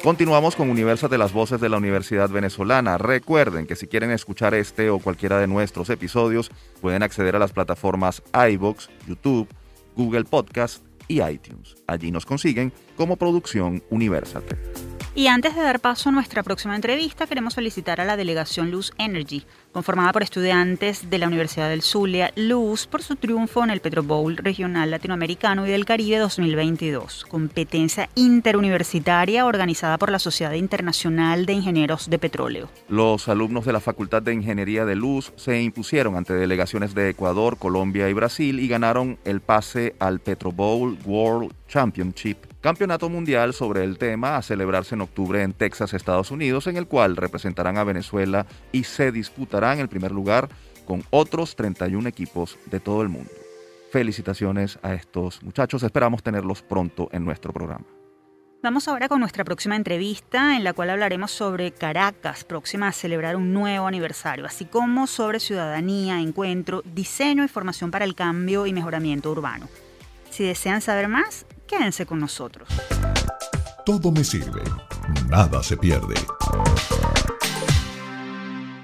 [0.03, 2.99] Continuamos con Universate, las voces de la Universidad Venezolana.
[2.99, 7.53] Recuerden que si quieren escuchar este o cualquiera de nuestros episodios, pueden acceder a las
[7.53, 9.49] plataformas iBox, YouTube,
[9.95, 11.77] Google Podcast y iTunes.
[11.87, 14.92] Allí nos consiguen como producción Universate.
[15.15, 18.95] Y antes de dar paso a nuestra próxima entrevista, queremos felicitar a la delegación Luz
[18.97, 23.81] Energy, conformada por estudiantes de la Universidad del Zulia, Luz, por su triunfo en el
[23.81, 31.45] Petro Bowl Regional Latinoamericano y del Caribe 2022, competencia interuniversitaria organizada por la Sociedad Internacional
[31.45, 32.71] de Ingenieros de Petróleo.
[32.89, 37.59] Los alumnos de la Facultad de Ingeniería de Luz se impusieron ante delegaciones de Ecuador,
[37.59, 43.83] Colombia y Brasil y ganaron el pase al Petro Bowl World Championship Campeonato Mundial sobre
[43.83, 47.83] el tema a celebrarse en octubre en Texas, Estados Unidos, en el cual representarán a
[47.83, 50.49] Venezuela y se disputarán el primer lugar
[50.87, 53.33] con otros 31 equipos de todo el mundo.
[53.91, 57.85] Felicitaciones a estos muchachos, esperamos tenerlos pronto en nuestro programa.
[58.63, 63.35] Vamos ahora con nuestra próxima entrevista en la cual hablaremos sobre Caracas, próxima a celebrar
[63.35, 68.73] un nuevo aniversario, así como sobre ciudadanía, encuentro, diseño y formación para el cambio y
[68.73, 69.69] mejoramiento urbano.
[70.31, 72.69] Si desean saber más, Quédense con nosotros.
[73.87, 74.61] Todo me sirve,
[75.31, 76.15] nada se pierde.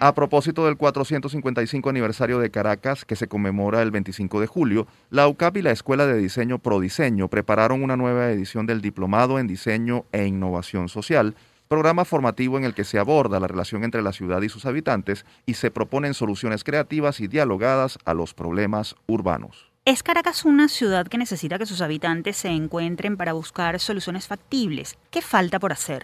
[0.01, 5.29] A propósito del 455 aniversario de Caracas, que se conmemora el 25 de julio, la
[5.29, 10.07] UCAP y la Escuela de Diseño Prodiseño prepararon una nueva edición del Diplomado en Diseño
[10.11, 11.35] e Innovación Social,
[11.69, 15.27] programa formativo en el que se aborda la relación entre la ciudad y sus habitantes
[15.45, 19.68] y se proponen soluciones creativas y dialogadas a los problemas urbanos.
[19.89, 24.99] ¿Es Caracas una ciudad que necesita que sus habitantes se encuentren para buscar soluciones factibles?
[25.11, 26.03] ¿Qué falta por hacer?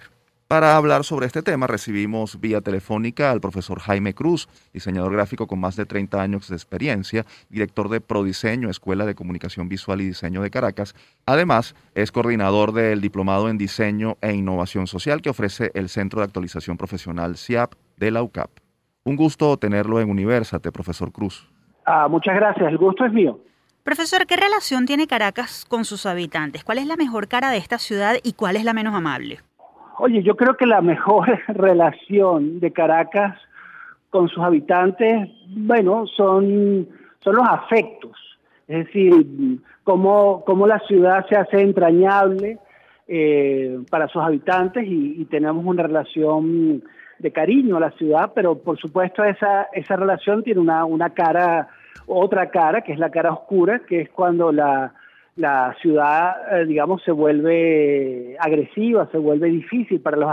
[0.48, 5.60] Para hablar sobre este tema recibimos vía telefónica al profesor Jaime Cruz, diseñador gráfico con
[5.60, 10.40] más de 30 años de experiencia, director de Prodiseño, Escuela de Comunicación Visual y Diseño
[10.40, 10.94] de Caracas.
[11.26, 16.24] Además, es coordinador del Diplomado en Diseño e Innovación Social que ofrece el Centro de
[16.24, 18.48] Actualización Profesional CIAP de la UCAP.
[19.04, 21.46] Un gusto tenerlo en Universate, profesor Cruz.
[21.84, 23.38] Ah, muchas gracias, el gusto es mío.
[23.84, 26.64] Profesor, ¿qué relación tiene Caracas con sus habitantes?
[26.64, 29.40] ¿Cuál es la mejor cara de esta ciudad y cuál es la menos amable?
[29.98, 33.38] Oye, yo creo que la mejor relación de Caracas
[34.08, 36.88] con sus habitantes, bueno, son,
[37.22, 38.12] son los afectos.
[38.68, 42.58] Es decir, cómo, cómo la ciudad se hace entrañable
[43.06, 46.82] eh, para sus habitantes y, y, tenemos una relación
[47.18, 51.68] de cariño a la ciudad, pero por supuesto esa, esa relación tiene una, una cara
[52.06, 54.92] otra cara, que es la cara oscura, que es cuando la,
[55.80, 60.28] ciudad, eh, digamos, se vuelve agresiva, se vuelve difícil para los,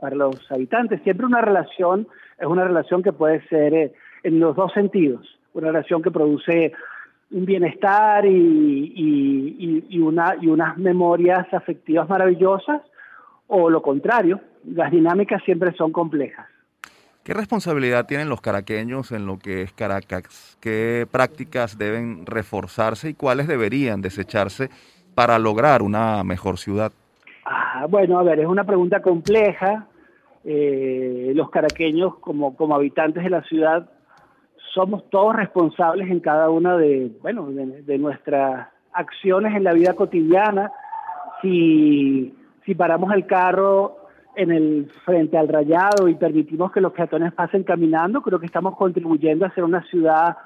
[0.00, 1.02] para los habitantes.
[1.02, 2.06] Siempre una relación
[2.38, 6.72] es una relación que puede ser eh, en los dos sentidos, una relación que produce
[7.30, 12.82] un bienestar y, y, una, y unas memorias afectivas maravillosas,
[13.48, 16.46] o lo contrario, las dinámicas siempre son complejas.
[17.26, 20.56] ¿Qué responsabilidad tienen los caraqueños en lo que es Caracas?
[20.60, 24.70] ¿Qué prácticas deben reforzarse y cuáles deberían desecharse
[25.16, 26.92] para lograr una mejor ciudad?
[27.44, 29.88] Ah, bueno, a ver, es una pregunta compleja.
[30.44, 33.90] Eh, los caraqueños, como, como habitantes de la ciudad,
[34.72, 40.70] somos todos responsables en cada una de, bueno, de, nuestras acciones en la vida cotidiana.
[41.42, 42.32] Si,
[42.64, 44.05] si paramos el carro
[44.36, 48.76] en el frente al rayado y permitimos que los peatones pasen caminando, creo que estamos
[48.76, 50.36] contribuyendo a ser una ciudad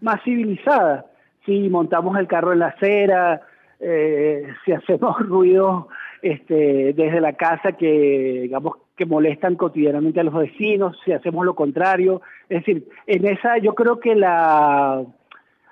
[0.00, 1.06] más civilizada.
[1.44, 3.42] Si montamos el carro en la acera,
[3.80, 5.88] eh, si hacemos ruido
[6.22, 11.54] este, desde la casa que, digamos, que molestan cotidianamente a los vecinos, si hacemos lo
[11.54, 12.22] contrario.
[12.48, 15.04] Es decir, en esa yo creo que la,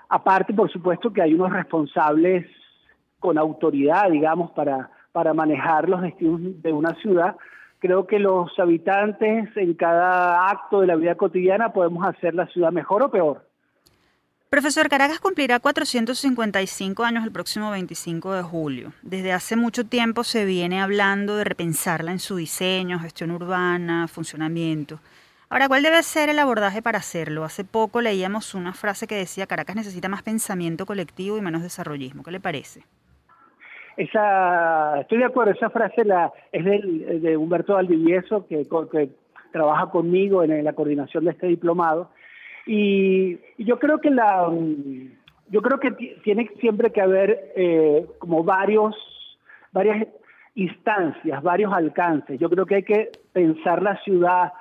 [0.09, 2.47] aparte por supuesto que hay unos responsables
[3.21, 7.37] con autoridad, digamos, para para manejar los destinos de una ciudad.
[7.79, 12.73] Creo que los habitantes en cada acto de la vida cotidiana podemos hacer la ciudad
[12.73, 13.47] mejor o peor.
[14.51, 18.93] Profesor, Caracas cumplirá 455 años el próximo 25 de julio.
[19.03, 24.99] Desde hace mucho tiempo se viene hablando de repensarla en su diseño, gestión urbana, funcionamiento.
[25.49, 27.45] Ahora, ¿cuál debe ser el abordaje para hacerlo?
[27.45, 32.25] Hace poco leíamos una frase que decía Caracas necesita más pensamiento colectivo y menos desarrollismo.
[32.25, 32.85] ¿Qué le parece?
[33.97, 39.11] Esa, estoy de acuerdo, esa frase la, es de Humberto Valdivieso, que, que
[39.53, 42.11] trabaja conmigo en, la coordinación de este diplomado.
[42.67, 44.51] Y, yo creo que la
[45.49, 45.93] yo creo que
[46.25, 48.97] tiene siempre que haber eh, como varios
[49.73, 50.09] varias
[50.55, 52.41] instancias, varios alcances.
[52.41, 54.53] Yo creo que hay que pensar la ciudad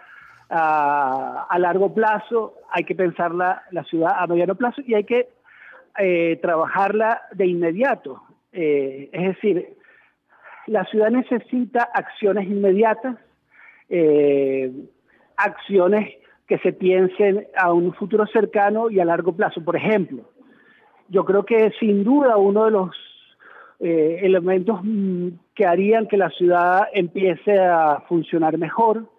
[0.50, 5.06] a, a largo plazo, hay que pensar la, la, ciudad a mediano plazo y hay
[5.06, 5.30] que
[5.98, 8.22] eh, trabajarla de inmediato.
[8.54, 9.76] Eh, es decir,
[10.68, 13.18] la ciudad necesita acciones inmediatas,
[13.90, 14.72] eh,
[15.36, 16.14] acciones
[16.48, 19.64] que se piensen a un futuro cercano y a largo plazo.
[19.64, 20.30] Por ejemplo,
[21.10, 22.96] yo creo que sin duda uno de los
[23.80, 29.12] eh, elementos mm, que harían que la ciudad empiece a funcionar mejor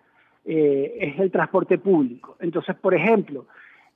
[0.46, 2.36] es el transporte público.
[2.38, 3.46] Entonces, por ejemplo,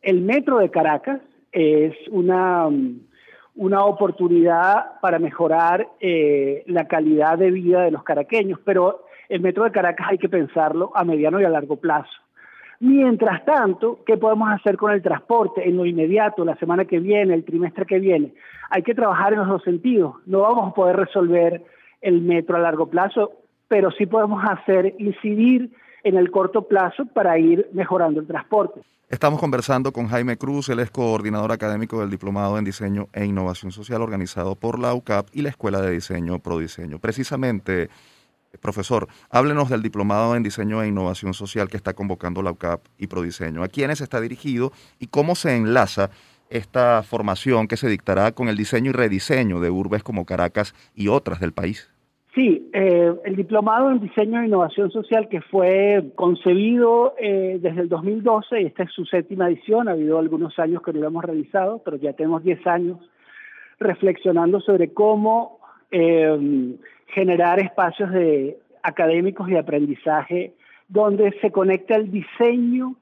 [0.00, 1.20] el metro de Caracas
[1.52, 3.07] es una mm,
[3.58, 9.64] una oportunidad para mejorar eh, la calidad de vida de los caraqueños, pero el metro
[9.64, 12.10] de Caracas hay que pensarlo a mediano y a largo plazo.
[12.78, 17.34] Mientras tanto, ¿qué podemos hacer con el transporte en lo inmediato, la semana que viene,
[17.34, 18.32] el trimestre que viene?
[18.70, 20.14] Hay que trabajar en los dos sentidos.
[20.26, 21.64] No vamos a poder resolver
[22.00, 23.32] el metro a largo plazo,
[23.66, 25.72] pero sí podemos hacer incidir
[26.04, 28.82] en el corto plazo para ir mejorando el transporte.
[29.08, 33.72] Estamos conversando con Jaime Cruz, él es coordinador académico del Diplomado en Diseño e Innovación
[33.72, 36.98] Social organizado por la UCAP y la Escuela de Diseño Prodiseño.
[36.98, 37.88] Precisamente,
[38.60, 43.06] profesor, háblenos del Diplomado en Diseño e Innovación Social que está convocando la UCAP y
[43.06, 43.62] Prodiseño.
[43.62, 46.10] ¿A quiénes está dirigido y cómo se enlaza
[46.50, 51.08] esta formación que se dictará con el diseño y rediseño de urbes como Caracas y
[51.08, 51.88] otras del país?
[52.34, 57.88] Sí, eh, el diplomado en diseño e innovación social que fue concebido eh, desde el
[57.88, 61.24] 2012, y esta es su séptima edición, ha habido algunos años que no lo hemos
[61.24, 62.98] realizado, pero ya tenemos 10 años
[63.80, 65.58] reflexionando sobre cómo
[65.90, 70.52] eh, generar espacios de académicos y de aprendizaje
[70.88, 72.96] donde se conecta el diseño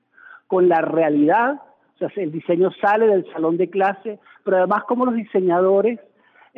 [0.46, 1.60] con la realidad,
[1.94, 5.98] o sea, el diseño sale del salón de clase, pero además cómo los diseñadores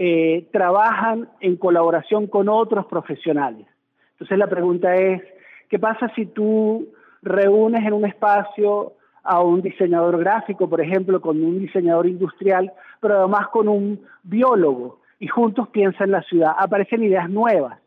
[0.00, 3.66] eh, trabajan en colaboración con otros profesionales.
[4.12, 5.20] Entonces la pregunta es,
[5.68, 6.86] ¿qué pasa si tú
[7.20, 8.92] reúnes en un espacio
[9.24, 15.00] a un diseñador gráfico, por ejemplo, con un diseñador industrial, pero además con un biólogo,
[15.18, 16.52] y juntos piensan la ciudad?
[16.56, 17.80] Aparecen ideas nuevas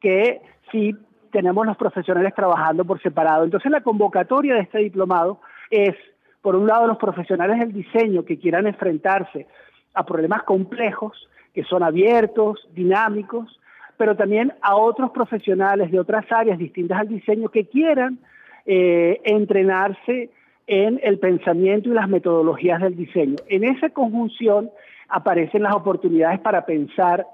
[0.00, 0.40] que
[0.72, 0.96] si
[1.30, 3.44] tenemos los profesionales trabajando por separado.
[3.44, 5.94] Entonces la convocatoria de este diplomado es,
[6.40, 9.46] por un lado, los profesionales del diseño que quieran enfrentarse
[9.92, 13.58] a problemas complejos que son abiertos, dinámicos,
[13.96, 18.18] pero también a otros profesionales de otras áreas distintas al diseño que quieran
[18.66, 20.30] eh, entrenarse
[20.66, 23.36] en el pensamiento y las metodologías del diseño.
[23.48, 24.70] En esa conjunción
[25.08, 27.26] aparecen las oportunidades para pensar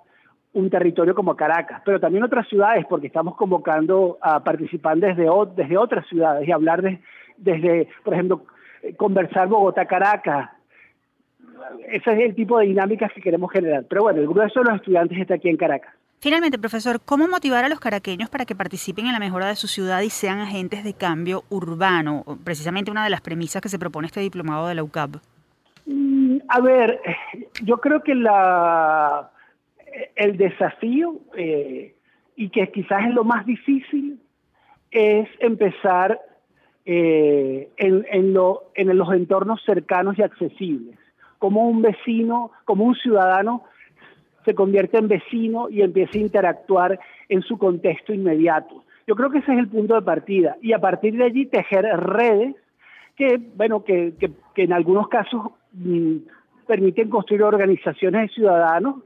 [0.55, 5.77] un territorio como Caracas, pero también otras ciudades, porque estamos convocando a participantes desde, desde
[5.77, 6.99] otras ciudades y hablar de,
[7.37, 8.43] desde, por ejemplo,
[8.97, 10.51] conversar Bogotá-Caracas,
[11.89, 13.85] ese es el tipo de dinámicas que queremos generar.
[13.89, 15.95] Pero bueno, el grueso de los estudiantes está aquí en Caracas.
[16.19, 19.69] Finalmente, profesor, ¿cómo motivar a los caraqueños para que participen en la mejora de su
[19.69, 22.25] ciudad y sean agentes de cambio urbano?
[22.43, 25.17] Precisamente una de las premisas que se propone este diplomado de la UCAP.
[25.85, 27.01] Mm, a ver,
[27.63, 29.31] yo creo que la,
[30.15, 31.95] el desafío, eh,
[32.35, 34.19] y que quizás es lo más difícil,
[34.91, 36.19] es empezar
[36.87, 40.99] eh, en, en, lo, en los entornos cercanos y accesibles.
[41.39, 43.65] Como un vecino, como un ciudadano
[44.45, 48.85] se convierte en vecino y empieza a interactuar en su contexto inmediato.
[49.07, 50.57] Yo creo que ese es el punto de partida.
[50.63, 52.55] Y a partir de allí tejer redes
[53.17, 56.17] que, bueno, que, que, en algunos casos mm,
[56.67, 58.97] permiten construir organizaciones de ciudadanos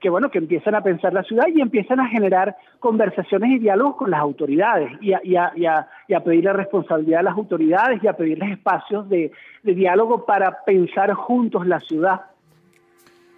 [0.00, 3.96] que bueno, que empiezan a pensar la ciudad y empiezan a generar conversaciones y diálogos
[3.96, 7.36] con las autoridades y a, y a, y a, y a pedirle responsabilidad a las
[7.36, 9.30] autoridades y a pedirles espacios de,
[9.62, 12.22] de diálogo para pensar juntos la ciudad.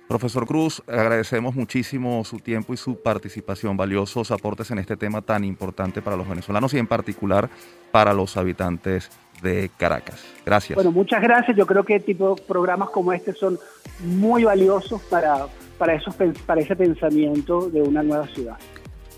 [0.06, 5.42] Profesor Cruz, agradecemos muchísimo su tiempo y su participación, valiosos aportes en este tema tan
[5.42, 7.48] importante para los venezolanos y en particular
[7.90, 9.10] para los habitantes
[9.42, 10.22] de Caracas.
[10.44, 10.76] Gracias.
[10.76, 11.56] Bueno, muchas gracias.
[11.56, 13.58] Yo creo que tipo programas como este son
[14.04, 15.46] muy valiosos para,
[15.78, 16.14] para, esos,
[16.46, 18.56] para ese pensamiento de una nueva ciudad.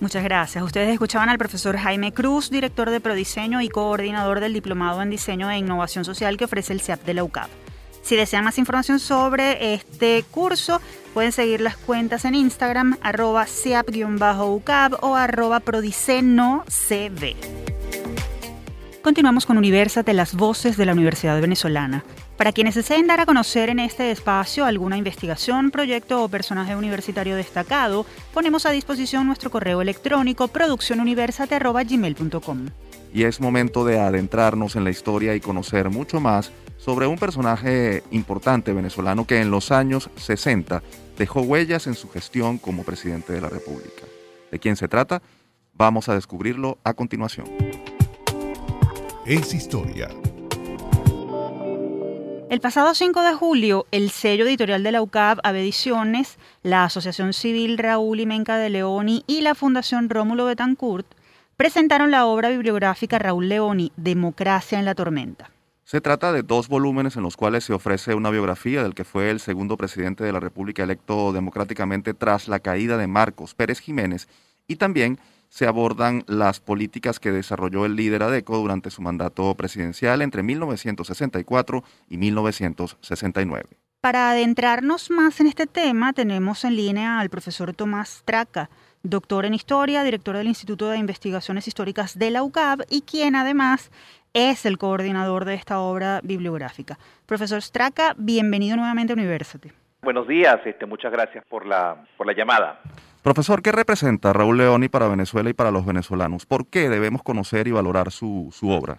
[0.01, 0.63] Muchas gracias.
[0.63, 5.51] Ustedes escuchaban al profesor Jaime Cruz, director de Prodiseño y coordinador del Diplomado en Diseño
[5.51, 7.49] e Innovación Social que ofrece el CEAP de la UCAP.
[8.03, 10.83] Si desean más información sobre este curso,
[11.15, 15.63] pueden seguir las cuentas en Instagram, arroba seap-ucab o arroba.
[19.01, 22.05] Continuamos con Universate, las voces de la Universidad Venezolana.
[22.37, 27.37] Para quienes deseen dar a conocer en este espacio alguna investigación, proyecto o personaje universitario
[27.37, 32.67] destacado, ponemos a disposición nuestro correo electrónico produccionuniversate.gmail.com.
[33.13, 38.03] Y es momento de adentrarnos en la historia y conocer mucho más sobre un personaje
[38.11, 40.83] importante venezolano que en los años 60
[41.17, 44.03] dejó huellas en su gestión como presidente de la República.
[44.51, 45.23] ¿De quién se trata?
[45.75, 47.47] Vamos a descubrirlo a continuación.
[49.25, 50.09] Es historia.
[52.55, 57.33] El pasado 5 de julio, el sello editorial de la UCAP, Ave Ediciones, la Asociación
[57.33, 61.05] Civil Raúl y Menca de Leoni y la Fundación Rómulo Betancourt
[61.57, 65.51] presentaron la obra bibliográfica Raúl Leoni, Democracia en la Tormenta.
[65.83, 69.31] Se trata de dos volúmenes en los cuales se ofrece una biografía del que fue
[69.33, 74.29] el segundo presidente de la República electo democráticamente tras la caída de Marcos Pérez Jiménez
[74.69, 75.19] y también
[75.55, 81.85] se abordan las políticas que desarrolló el líder ADECO durante su mandato presidencial entre 1964
[82.09, 83.69] y 1969.
[84.01, 88.69] Para adentrarnos más en este tema, tenemos en línea al profesor Tomás Traca,
[89.05, 93.93] doctor en Historia, director del Instituto de Investigaciones Históricas de la UCAB y quien además
[94.33, 96.99] es el coordinador de esta obra bibliográfica.
[97.27, 99.71] Profesor Straca, bienvenido nuevamente a University.
[100.03, 102.81] Buenos días, este, muchas gracias por la, por la llamada.
[103.25, 106.45] Profesor, ¿qué representa Raúl Leoni para Venezuela y para los venezolanos?
[106.45, 108.99] ¿Por qué debemos conocer y valorar su, su obra?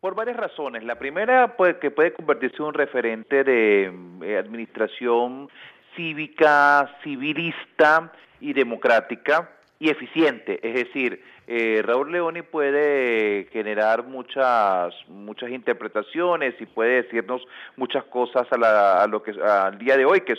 [0.00, 0.82] Por varias razones.
[0.82, 5.48] La primera, pues, que puede convertirse en un referente de eh, administración
[5.94, 8.10] cívica, civilista
[8.40, 10.58] y democrática y eficiente.
[10.68, 11.22] Es decir,
[11.52, 17.42] eh, Raúl Leoni puede generar muchas muchas interpretaciones y puede decirnos
[17.76, 20.34] muchas cosas a, lo que al día de hoy que,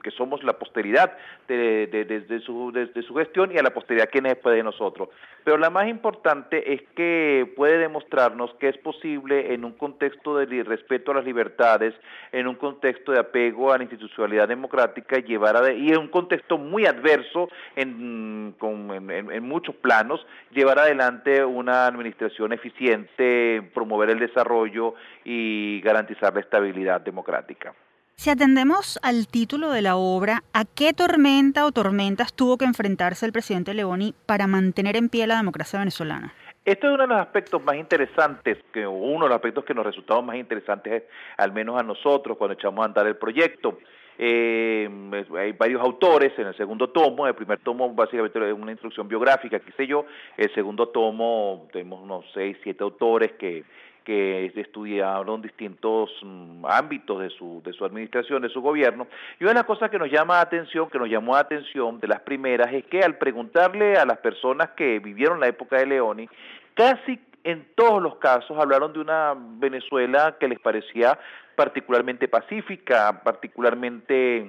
[0.00, 1.16] que somos la posteridad
[1.48, 2.72] de, de, su,
[3.04, 5.08] su gestión y a la posteridad que es después de nosotros.
[5.42, 10.62] Pero la más importante es que puede demostrarnos que es posible en un contexto de
[10.62, 11.94] respeto a las libertades,
[12.30, 16.58] en un contexto de apego a la institucionalidad democrática llevar a, y en un contexto
[16.58, 20.24] muy adverso en, en muchos planos
[20.54, 24.94] llevar adelante una administración eficiente, promover el desarrollo
[25.24, 27.74] y garantizar la estabilidad democrática.
[28.16, 33.26] Si atendemos al título de la obra, ¿a qué tormenta o tormentas tuvo que enfrentarse
[33.26, 36.32] el presidente Leoni para mantener en pie la democracia venezolana?
[36.64, 39.84] Esto es uno de los aspectos más interesantes, que uno de los aspectos que nos
[39.84, 41.02] resultaron más interesantes,
[41.36, 43.78] al menos a nosotros, cuando echamos a andar el proyecto.
[44.18, 44.88] Eh,
[45.36, 49.58] hay varios autores en el segundo tomo, el primer tomo básicamente es una instrucción biográfica,
[49.58, 50.06] qué sé yo,
[50.36, 53.64] el segundo tomo tenemos unos seis, siete autores que,
[54.04, 59.08] que estudiaron distintos mm, ámbitos de su, de su administración, de su gobierno.
[59.40, 61.98] Y una de las cosas que nos llama la atención, que nos llamó la atención
[61.98, 65.86] de las primeras, es que al preguntarle a las personas que vivieron la época de
[65.86, 66.28] Leoni,
[66.74, 71.18] casi en todos los casos hablaron de una Venezuela que les parecía
[71.54, 74.46] particularmente pacífica, particularmente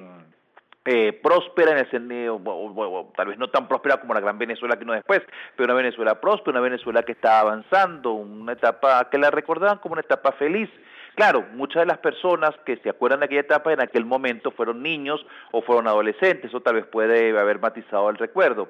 [0.86, 2.40] eh, próspera en el sentido,
[3.16, 5.22] tal vez no tan próspera como la gran Venezuela que vino después,
[5.56, 9.94] pero una Venezuela próspera, una Venezuela que está avanzando, una etapa que la recordaban como
[9.94, 10.70] una etapa feliz.
[11.16, 14.84] Claro, muchas de las personas que se acuerdan de aquella etapa en aquel momento fueron
[14.84, 18.70] niños o fueron adolescentes, eso tal vez puede haber matizado el recuerdo.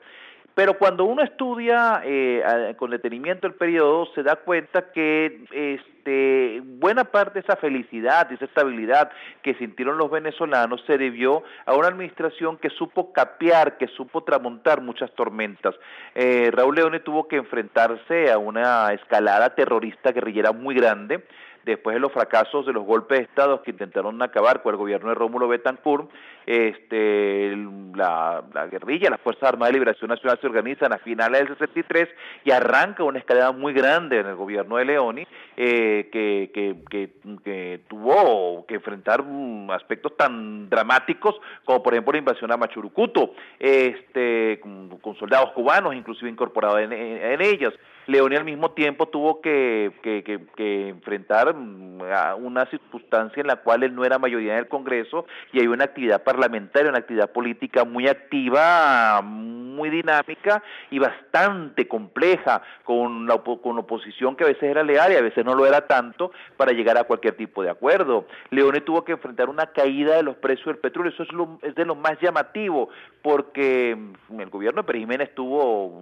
[0.56, 7.04] Pero cuando uno estudia eh, con detenimiento el periodo, se da cuenta que este, buena
[7.04, 9.12] parte de esa felicidad y esa estabilidad
[9.44, 14.80] que sintieron los venezolanos se debió a una administración que supo capear, que supo tramontar
[14.80, 15.76] muchas tormentas.
[16.16, 21.26] Eh, Raúl Leone tuvo que enfrentarse a una escalada terrorista guerrillera muy grande
[21.66, 25.10] después de los fracasos de los golpes de Estado que intentaron acabar con el gobierno
[25.10, 26.10] de Rómulo Betancourt,
[26.46, 27.56] este,
[27.96, 32.08] la, guerrilla, las Fuerzas Armadas de Liberación Nacional se organizan a finales del 63
[32.44, 37.10] y arranca una escalada muy grande en el gobierno de Leoni, eh, que, que,
[37.44, 39.24] que, tuvo que enfrentar
[39.70, 46.30] aspectos tan dramáticos como por ejemplo la invasión a Machurucuto, este, con, soldados cubanos inclusive
[46.30, 47.74] incorporados en, en ellas.
[48.08, 52.02] Leoni al mismo tiempo tuvo que, que, enfrentar mm,
[52.44, 55.86] una circunstancia en la cual él no era mayoría en el Congreso y hay una
[55.86, 63.78] actividad parlamentaria, una actividad política muy activa, muy dinámica y bastante compleja, con la con
[63.78, 66.98] oposición que a veces era leal y a veces no lo era tanto para llegar
[66.98, 68.26] a cualquier tipo de acuerdo.
[68.52, 71.76] Leone tuvo que enfrentar una caída de los precios del petróleo, eso es, lo, es
[71.76, 72.90] de lo más llamativo,
[73.22, 73.96] porque
[74.30, 76.02] mm, el gobierno de Pérez Jiménez tuvo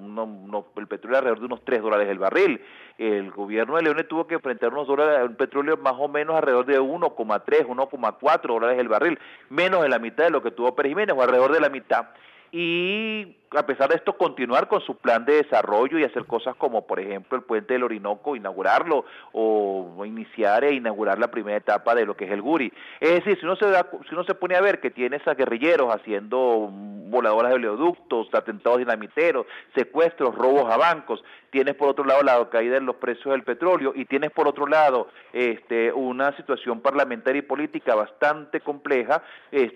[0.76, 2.62] el petróleo alrededor de unos 3 dólares el barril.
[2.98, 6.66] El gobierno de Leone tuvo que enfrentar unos dólares, un petróleo más o menos alrededor
[6.66, 9.20] de 1,3, 1,4 dólares el barril,
[9.50, 12.10] menos de la mitad de lo que tuvo Pérez Jiménez, o alrededor de la mitad.
[12.52, 16.86] Y a pesar de esto, continuar con su plan de desarrollo y hacer cosas como,
[16.86, 22.06] por ejemplo, el puente del Orinoco, inaugurarlo o iniciar e inaugurar la primera etapa de
[22.06, 22.72] lo que es el Guri.
[23.00, 25.34] Es decir, si uno se, da, si uno se pone a ver que tienes a
[25.34, 26.70] guerrilleros haciendo
[27.14, 29.46] voladoras de oleoductos, atentados dinamiteros,
[29.76, 33.94] secuestros, robos a bancos, tienes por otro lado la caída en los precios del petróleo
[33.96, 39.72] y tienes por otro lado este, una situación parlamentaria y política bastante compleja, es,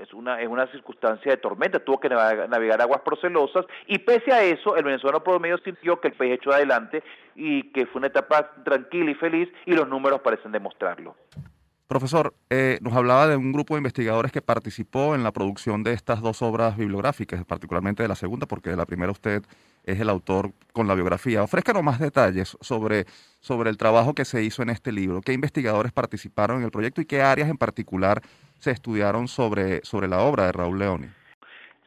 [0.00, 4.42] es, una, es una circunstancia de tormenta, tuvo que navegar aguas procelosas y pese a
[4.42, 7.02] eso el venezolano promedio sintió que el país echó adelante
[7.34, 11.16] y que fue una etapa tranquila y feliz y los números parecen demostrarlo.
[11.90, 15.92] Profesor, eh, nos hablaba de un grupo de investigadores que participó en la producción de
[15.92, 19.42] estas dos obras bibliográficas, particularmente de la segunda, porque de la primera usted
[19.82, 21.42] es el autor con la biografía.
[21.42, 23.06] Ofrézcanos más detalles sobre,
[23.40, 27.00] sobre el trabajo que se hizo en este libro, qué investigadores participaron en el proyecto
[27.00, 28.22] y qué áreas en particular
[28.60, 31.08] se estudiaron sobre, sobre la obra de Raúl Leoni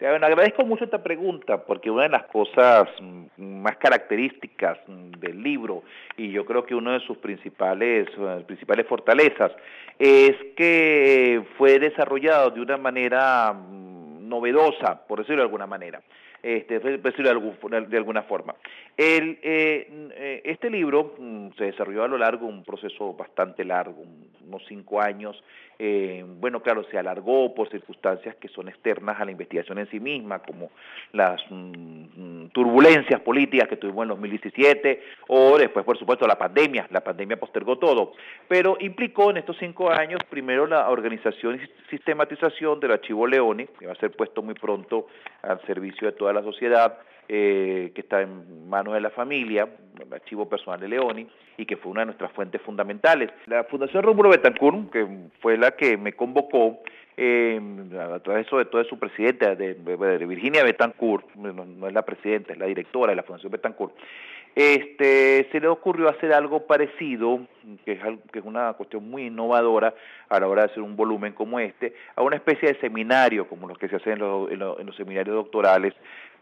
[0.08, 5.84] agradezco mucho esta pregunta porque una de las cosas mm, más características mm, del libro
[6.18, 9.51] y yo creo que una de sus principales, eh, principales fortalezas
[9.99, 16.01] es que fue desarrollado de una manera mm, novedosa, por decirlo de alguna manera
[16.44, 18.54] este, de, alguna forma.
[18.98, 24.04] El, eh, eh, este libro mm, se desarrolló a lo largo un proceso bastante largo,
[24.46, 25.41] unos cinco años.
[25.80, 30.00] Eh, bueno, claro, se alargó por circunstancias que son externas a la investigación en sí
[30.00, 30.70] misma, como
[31.14, 36.88] las mm, mm, turbulencias políticas que tuvimos en 2017 o después, por supuesto, la pandemia.
[36.91, 38.14] La pandemia postergó todo,
[38.50, 43.88] pero implicó en estos cinco años primero la organización y sistematización del archivo Leone, que
[43.88, 45.08] va a ser puesto muy pronto
[45.41, 46.98] al servicio de toda la sociedad
[47.30, 49.70] eh, que está en manos de la familia,
[50.00, 51.28] el archivo personal de Leoni,
[51.58, 53.30] y que fue una de nuestras fuentes fundamentales.
[53.46, 55.08] La Fundación Rómulo Betancourt, que
[55.40, 56.80] fue la que me convocó,
[57.16, 57.62] eh,
[57.98, 59.76] a través sobre todo de su presidenta, de,
[60.26, 63.94] Virginia Betancourt, no, es la presidenta, es la directora de la Fundación Betancourt,
[64.56, 67.39] este, se le ocurrió hacer algo parecido,
[67.86, 67.99] que es,
[68.32, 69.95] que es una cuestión muy innovadora
[70.30, 73.68] a la hora de hacer un volumen como este, a una especie de seminario, como
[73.68, 75.93] los que se hacen en los seminarios doctorales,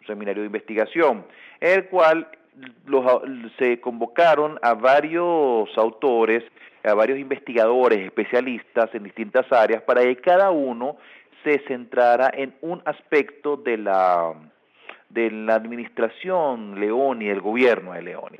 [0.02, 1.26] un seminario de investigación,
[1.60, 2.28] en el cual
[3.58, 6.44] se convocaron a varios autores,
[6.84, 10.98] a varios investigadores, especialistas en distintas áreas, para que cada uno
[11.44, 14.34] se centrara en un aspecto de la,
[15.14, 18.38] de la administración Leoni, del gobierno de Leoni.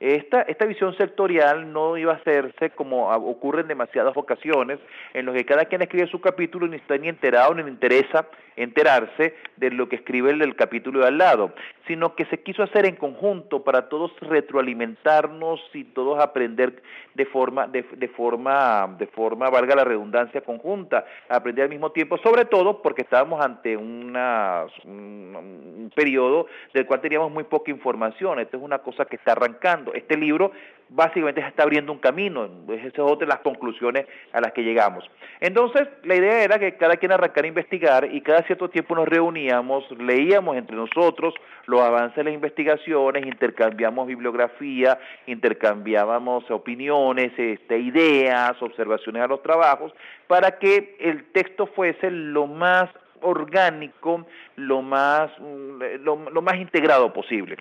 [0.00, 4.80] Esta, esta visión sectorial no iba a hacerse como ocurre en demasiadas ocasiones,
[5.14, 7.70] en los que cada quien escribe su capítulo y ni está ni enterado ni le
[7.70, 8.26] interesa
[8.56, 11.52] enterarse de lo que escribe el del capítulo de al lado,
[11.86, 16.82] sino que se quiso hacer en conjunto para todos retroalimentarnos y todos aprender
[17.14, 22.18] de forma, de, de forma, de forma, valga la redundancia, conjunta, aprender al mismo tiempo,
[22.18, 28.56] sobre todo porque estábamos ante una, un periodo del cual teníamos muy poca información, esto
[28.56, 29.92] es una cosa que está arrancando.
[29.94, 30.52] Este libro
[30.94, 35.04] básicamente está abriendo un camino, esas son otra las conclusiones a las que llegamos.
[35.40, 39.08] Entonces, la idea era que cada quien arrancara a investigar y cada cierto tiempo nos
[39.08, 41.34] reuníamos, leíamos entre nosotros
[41.66, 49.92] los avances de las investigaciones, intercambiamos bibliografía, intercambiábamos opiniones, este, ideas, observaciones a los trabajos,
[50.26, 52.90] para que el texto fuese lo más
[53.22, 54.26] orgánico,
[54.56, 57.56] lo más, mm, lo más integrado posible.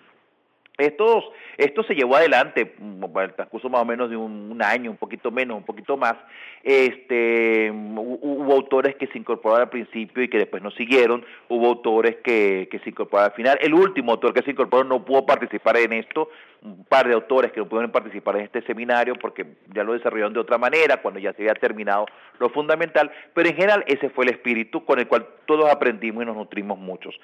[0.78, 5.58] Esto, se llevó adelante, el transcurso más o menos de un, año, un poquito menos,
[5.58, 6.16] un poquito más.
[6.64, 12.18] Este, hubo autores que se incorporaron al principio y que después no siguieron, hubo autores
[12.24, 13.60] que, que se incorporaron al final.
[13.62, 16.30] El último autor que se incorporó no pudo participar en esto,
[16.64, 20.34] un par de autores que no pudieron participar en este seminario porque ya lo desarrollaron
[20.34, 22.06] de otra manera, cuando ya se había terminado
[22.40, 26.28] lo fundamental, pero en general ese fue el espíritu con el cual todos aprendimos y
[26.28, 27.20] nos nutrimos muchos.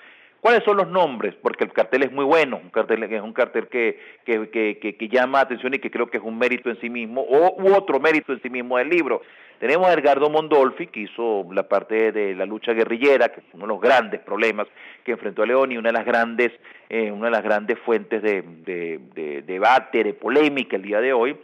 [0.48, 1.36] ¿Cuáles son los nombres?
[1.41, 5.10] Porque el cartel es muy bueno, un cartel es un cartel que, que, que, que,
[5.10, 8.00] llama atención y que creo que es un mérito en sí mismo, o u otro
[8.00, 9.22] mérito en sí mismo del libro.
[9.60, 13.64] Tenemos a Edgardo Mondolfi, que hizo la parte de la lucha guerrillera, que es uno
[13.64, 14.70] de los grandes problemas
[15.04, 16.54] que enfrentó a León y una de las grandes,
[16.88, 21.12] eh, una de las grandes fuentes de, de, de debate, de polémica el día de
[21.12, 21.36] hoy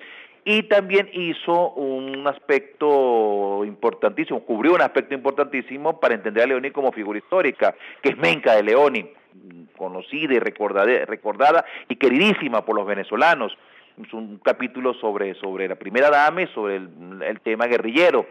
[0.45, 6.91] y también hizo un aspecto importantísimo, cubrió un aspecto importantísimo para entender a Leoni como
[6.91, 9.09] figura histórica, que es Menca de Leoni,
[9.77, 13.57] conocida y recordada, recordada y queridísima por los venezolanos.
[14.03, 18.25] Es un capítulo sobre, sobre la primera dama sobre el, tema guerrillero.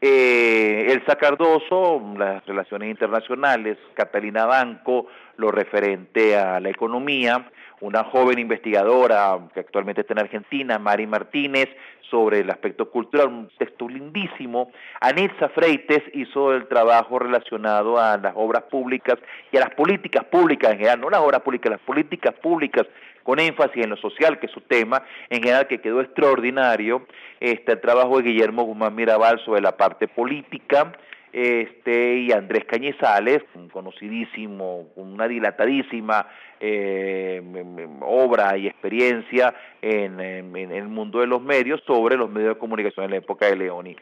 [0.00, 5.06] Eh, Elsa Cardoso, las relaciones internacionales, Catalina Banco,
[5.36, 7.46] lo referente a la economía,
[7.82, 11.68] una joven investigadora que actualmente está en Argentina, Mari Martínez,
[12.08, 14.70] sobre el aspecto cultural, un texto lindísimo.
[15.00, 19.18] Anitza Freites hizo el trabajo relacionado a las obras públicas
[19.50, 22.86] y a las políticas públicas en general, no las obras públicas, las políticas públicas
[23.24, 27.06] con énfasis en lo social, que es su tema, en general que quedó extraordinario.
[27.40, 30.92] Está el trabajo de Guillermo Guzmán Mirabal sobre la parte política,
[31.32, 36.26] este, y Andrés Cañizales, un conocidísimo, una dilatadísima
[36.60, 37.42] eh,
[38.00, 43.12] obra y experiencia en, el mundo de los medios sobre los medios de comunicación en
[43.12, 43.96] la época de Leoni.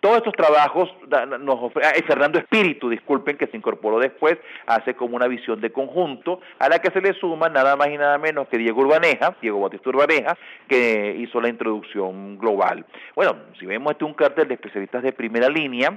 [0.00, 0.92] Todos estos trabajos
[1.40, 4.36] nos ofrece, Fernando Espíritu, disculpen, que se incorporó después,
[4.66, 7.96] hace como una visión de conjunto, a la que se le suma nada más y
[7.96, 10.36] nada menos que Diego Urbaneja, Diego Batista Urbaneja,
[10.66, 12.84] que hizo la introducción global.
[13.14, 15.96] Bueno, si vemos este un cartel de especialistas de primera línea,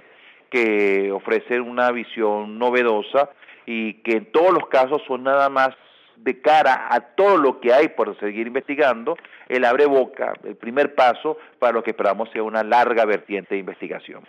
[0.49, 3.29] que ofrece una visión novedosa
[3.65, 5.69] y que en todos los casos son nada más
[6.17, 9.17] de cara a todo lo que hay por seguir investigando,
[9.49, 13.59] el abre boca, el primer paso para lo que esperamos sea una larga vertiente de
[13.59, 14.23] investigación.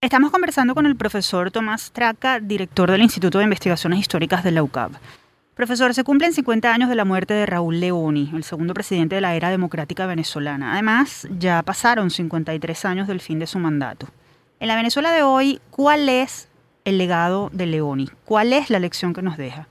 [0.00, 4.62] Estamos conversando con el profesor Tomás Traca, director del Instituto de Investigaciones Históricas de la
[4.62, 4.92] UCAB.
[5.54, 9.20] Profesor, se cumplen 50 años de la muerte de Raúl Leoni, el segundo presidente de
[9.20, 10.72] la era democrática venezolana.
[10.72, 14.06] Además, ya pasaron 53 años del fin de su mandato.
[14.60, 16.50] En la Venezuela de hoy, ¿cuál es
[16.84, 18.10] el legado de Leoni?
[18.26, 19.68] ¿Cuál es la lección que nos deja?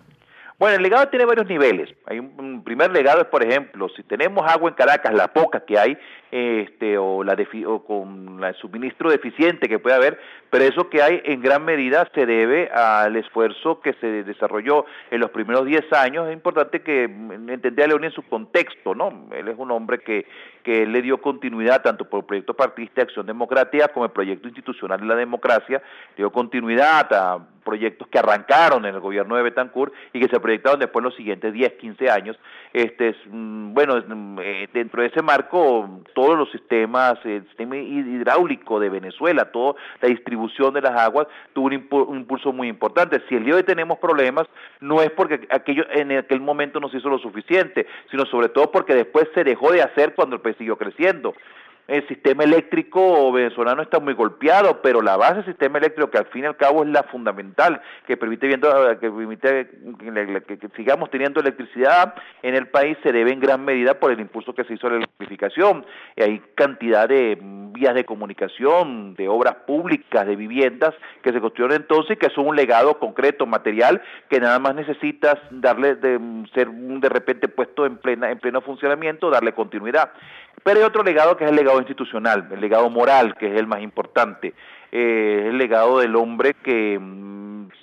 [0.60, 1.90] Bueno, el legado tiene varios niveles.
[2.06, 5.80] Hay un, primer legado es, por ejemplo, si tenemos agua en Caracas, la poca que
[5.80, 5.98] hay,
[6.32, 11.22] este, o, la o con el suministro deficiente que puede haber, pero eso que hay
[11.24, 16.28] en gran medida se debe al esfuerzo que se desarrolló en los primeros 10 años.
[16.28, 19.30] Es importante que entender a Leoni en su contexto, ¿no?
[19.32, 20.26] Él es un hombre que
[20.64, 25.00] que le dio continuidad tanto por el proyecto partista Acción Democrática como el proyecto institucional
[25.00, 25.82] de la democracia,
[26.18, 27.40] dio continuidad a
[27.70, 31.16] proyectos que arrancaron en el gobierno de Betancourt y que se proyectaron después en los
[31.16, 32.36] siguientes 10, 15 años.
[32.74, 38.80] Este, mm, bueno, mm, eh, dentro de ese marco, todos los sistemas, el sistema hidráulico
[38.80, 41.74] de Venezuela, toda la distribución de las aguas tuvo un,
[42.18, 43.22] impulso muy importante.
[43.30, 44.48] Si el día de hoy tenemos problemas,
[44.80, 48.72] no es porque aquello en aquel momento no se hizo lo suficiente, sino sobre todo
[48.72, 51.36] porque después se dejó de hacer cuando el siguió creciendo
[51.90, 56.28] el sistema eléctrico venezolano está muy golpeado, pero la base del sistema eléctrico, que al
[56.28, 58.70] fin y al cabo es la fundamental, que permite, viendo,
[59.00, 59.70] que, permite
[60.46, 62.14] que, sigamos teniendo electricidad
[62.44, 64.92] en el país, se debe en gran medida por el impulso que se hizo a
[64.92, 65.84] la electrificación.
[66.16, 71.82] Y hay cantidad de vías de comunicación, de obras públicas, de viviendas que se construyeron
[71.82, 76.20] entonces que son un legado concreto, material, que nada más necesitas darle de
[76.54, 80.12] ser de repente puesto en plena en pleno funcionamiento, darle continuidad.
[80.64, 83.68] Pero hay otro legado que es el legado institucional, el legado moral, que es el
[83.68, 84.54] más importante.
[84.92, 87.30] Eh, el legado del hombre que mm,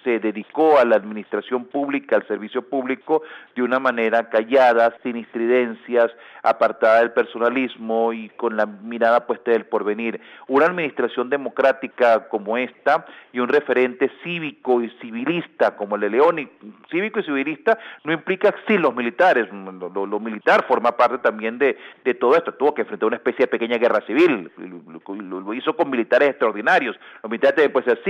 [0.06, 3.22] se dedicó a la administración pública, al servicio público,
[3.54, 6.12] de una manera callada, sin estridencias,
[6.44, 10.20] apartada del personalismo y con la mirada puesta del porvenir.
[10.46, 16.38] Una administración democrática como esta y un referente cívico y civilista como el de León,
[16.38, 16.48] y
[16.88, 21.76] cívico y civilista no implica sí los militares, lo, militar forma parte también de,
[22.14, 26.30] todo esto, tuvo que enfrentar una especie de pequeña guerra civil, lo hizo con militares
[26.30, 28.00] extraordinarios, los militares deben ser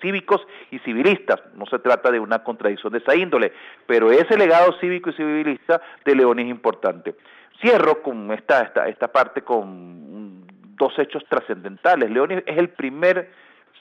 [0.00, 1.40] cívicos y civilistas.
[1.54, 3.52] No se trata de una contradicción de esa índole,
[3.86, 7.14] pero ese legado cívico y civilista de León es importante.
[7.60, 12.10] Cierro con esta, esta, esta parte con dos hechos trascendentales.
[12.10, 13.30] León es el primer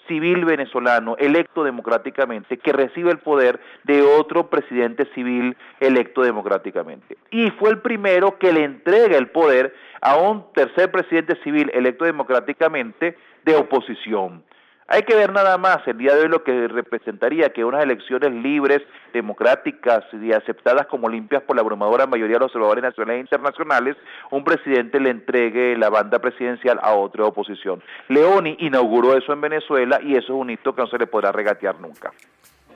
[0.08, 7.18] civil venezolano electo democráticamente que recibe el poder de otro presidente civil electo democráticamente.
[7.32, 12.06] Y fue el primero que le entrega el poder a un tercer presidente civil electo
[12.06, 14.44] democráticamente de oposición.
[14.88, 18.32] Hay que ver nada más el día de hoy lo que representaría que unas elecciones
[18.32, 18.84] libres,
[19.14, 23.98] democráticas y aceptadas como limpias por la abrumadora mayoría de los observadores nacionales e internacionales,
[24.30, 27.82] un presidente le entregue la banda presidencial a otra oposición.
[28.10, 31.32] Leoni inauguró eso en Venezuela y eso es un hito que no se le podrá
[31.32, 32.12] regatear nunca.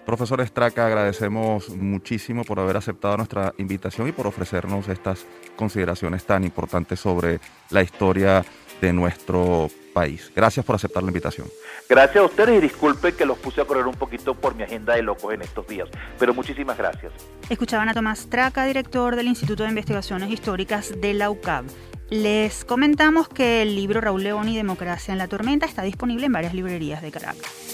[0.04, 6.44] Profesor Estraca, agradecemos muchísimo por haber aceptado nuestra invitación y por ofrecernos estas consideraciones tan
[6.44, 7.40] importantes sobre
[7.70, 8.44] la historia
[8.82, 10.32] de nuestro país.
[10.36, 11.48] Gracias por aceptar la invitación.
[11.88, 14.96] Gracias a ustedes y disculpen que los puse a correr un poquito por mi agenda
[14.96, 17.12] de locos en estos días, pero muchísimas gracias.
[17.50, 21.66] Escuchaban a Tomás Traca, director del Instituto de Investigaciones Históricas de la UCAB.
[22.10, 26.34] Les comentamos que el libro Raúl León y Democracia en la Tormenta está disponible en
[26.34, 27.70] varias librerías de Caracas.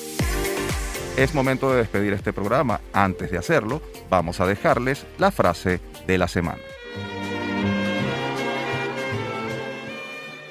[1.15, 2.81] Es momento de despedir este programa.
[2.91, 6.59] Antes de hacerlo, vamos a dejarles la frase de la semana.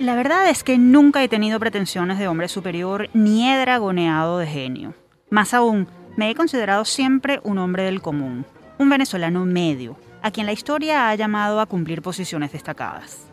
[0.01, 4.47] La verdad es que nunca he tenido pretensiones de hombre superior ni he dragoneado de
[4.49, 4.93] genio.
[5.31, 5.87] Más aún,
[6.17, 8.45] me he considerado siempre un hombre del común,
[8.79, 13.29] un venezolano medio, a quien la historia ha llamado a cumplir posiciones destacadas.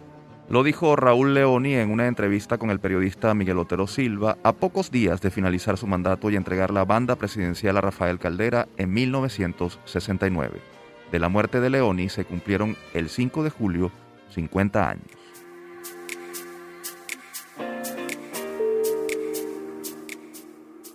[0.49, 4.91] Lo dijo Raúl Leoni en una entrevista con el periodista Miguel Otero Silva a pocos
[4.91, 10.59] días de finalizar su mandato y entregar la banda presidencial a Rafael Caldera en 1969.
[11.11, 13.91] De la muerte de Leoni se cumplieron el 5 de julio
[14.29, 15.20] 50 años.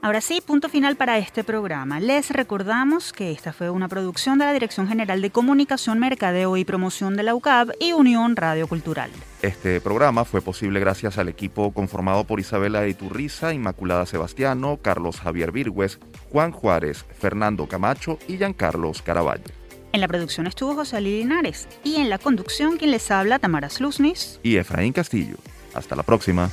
[0.06, 1.98] Ahora sí, punto final para este programa.
[1.98, 6.64] Les recordamos que esta fue una producción de la Dirección General de Comunicación, Mercadeo y
[6.64, 9.10] Promoción de la UCAB y Unión Radio Cultural.
[9.42, 15.50] Este programa fue posible gracias al equipo conformado por Isabela Iturriza, Inmaculada Sebastiano, Carlos Javier
[15.50, 15.98] Virgües,
[16.30, 19.42] Juan Juárez, Fernando Camacho y Giancarlos Caraballo.
[19.92, 24.38] En la producción estuvo José Linares y en la conducción quien les habla Tamara Slusnis
[24.44, 25.38] y Efraín Castillo.
[25.74, 26.48] Hasta la próxima.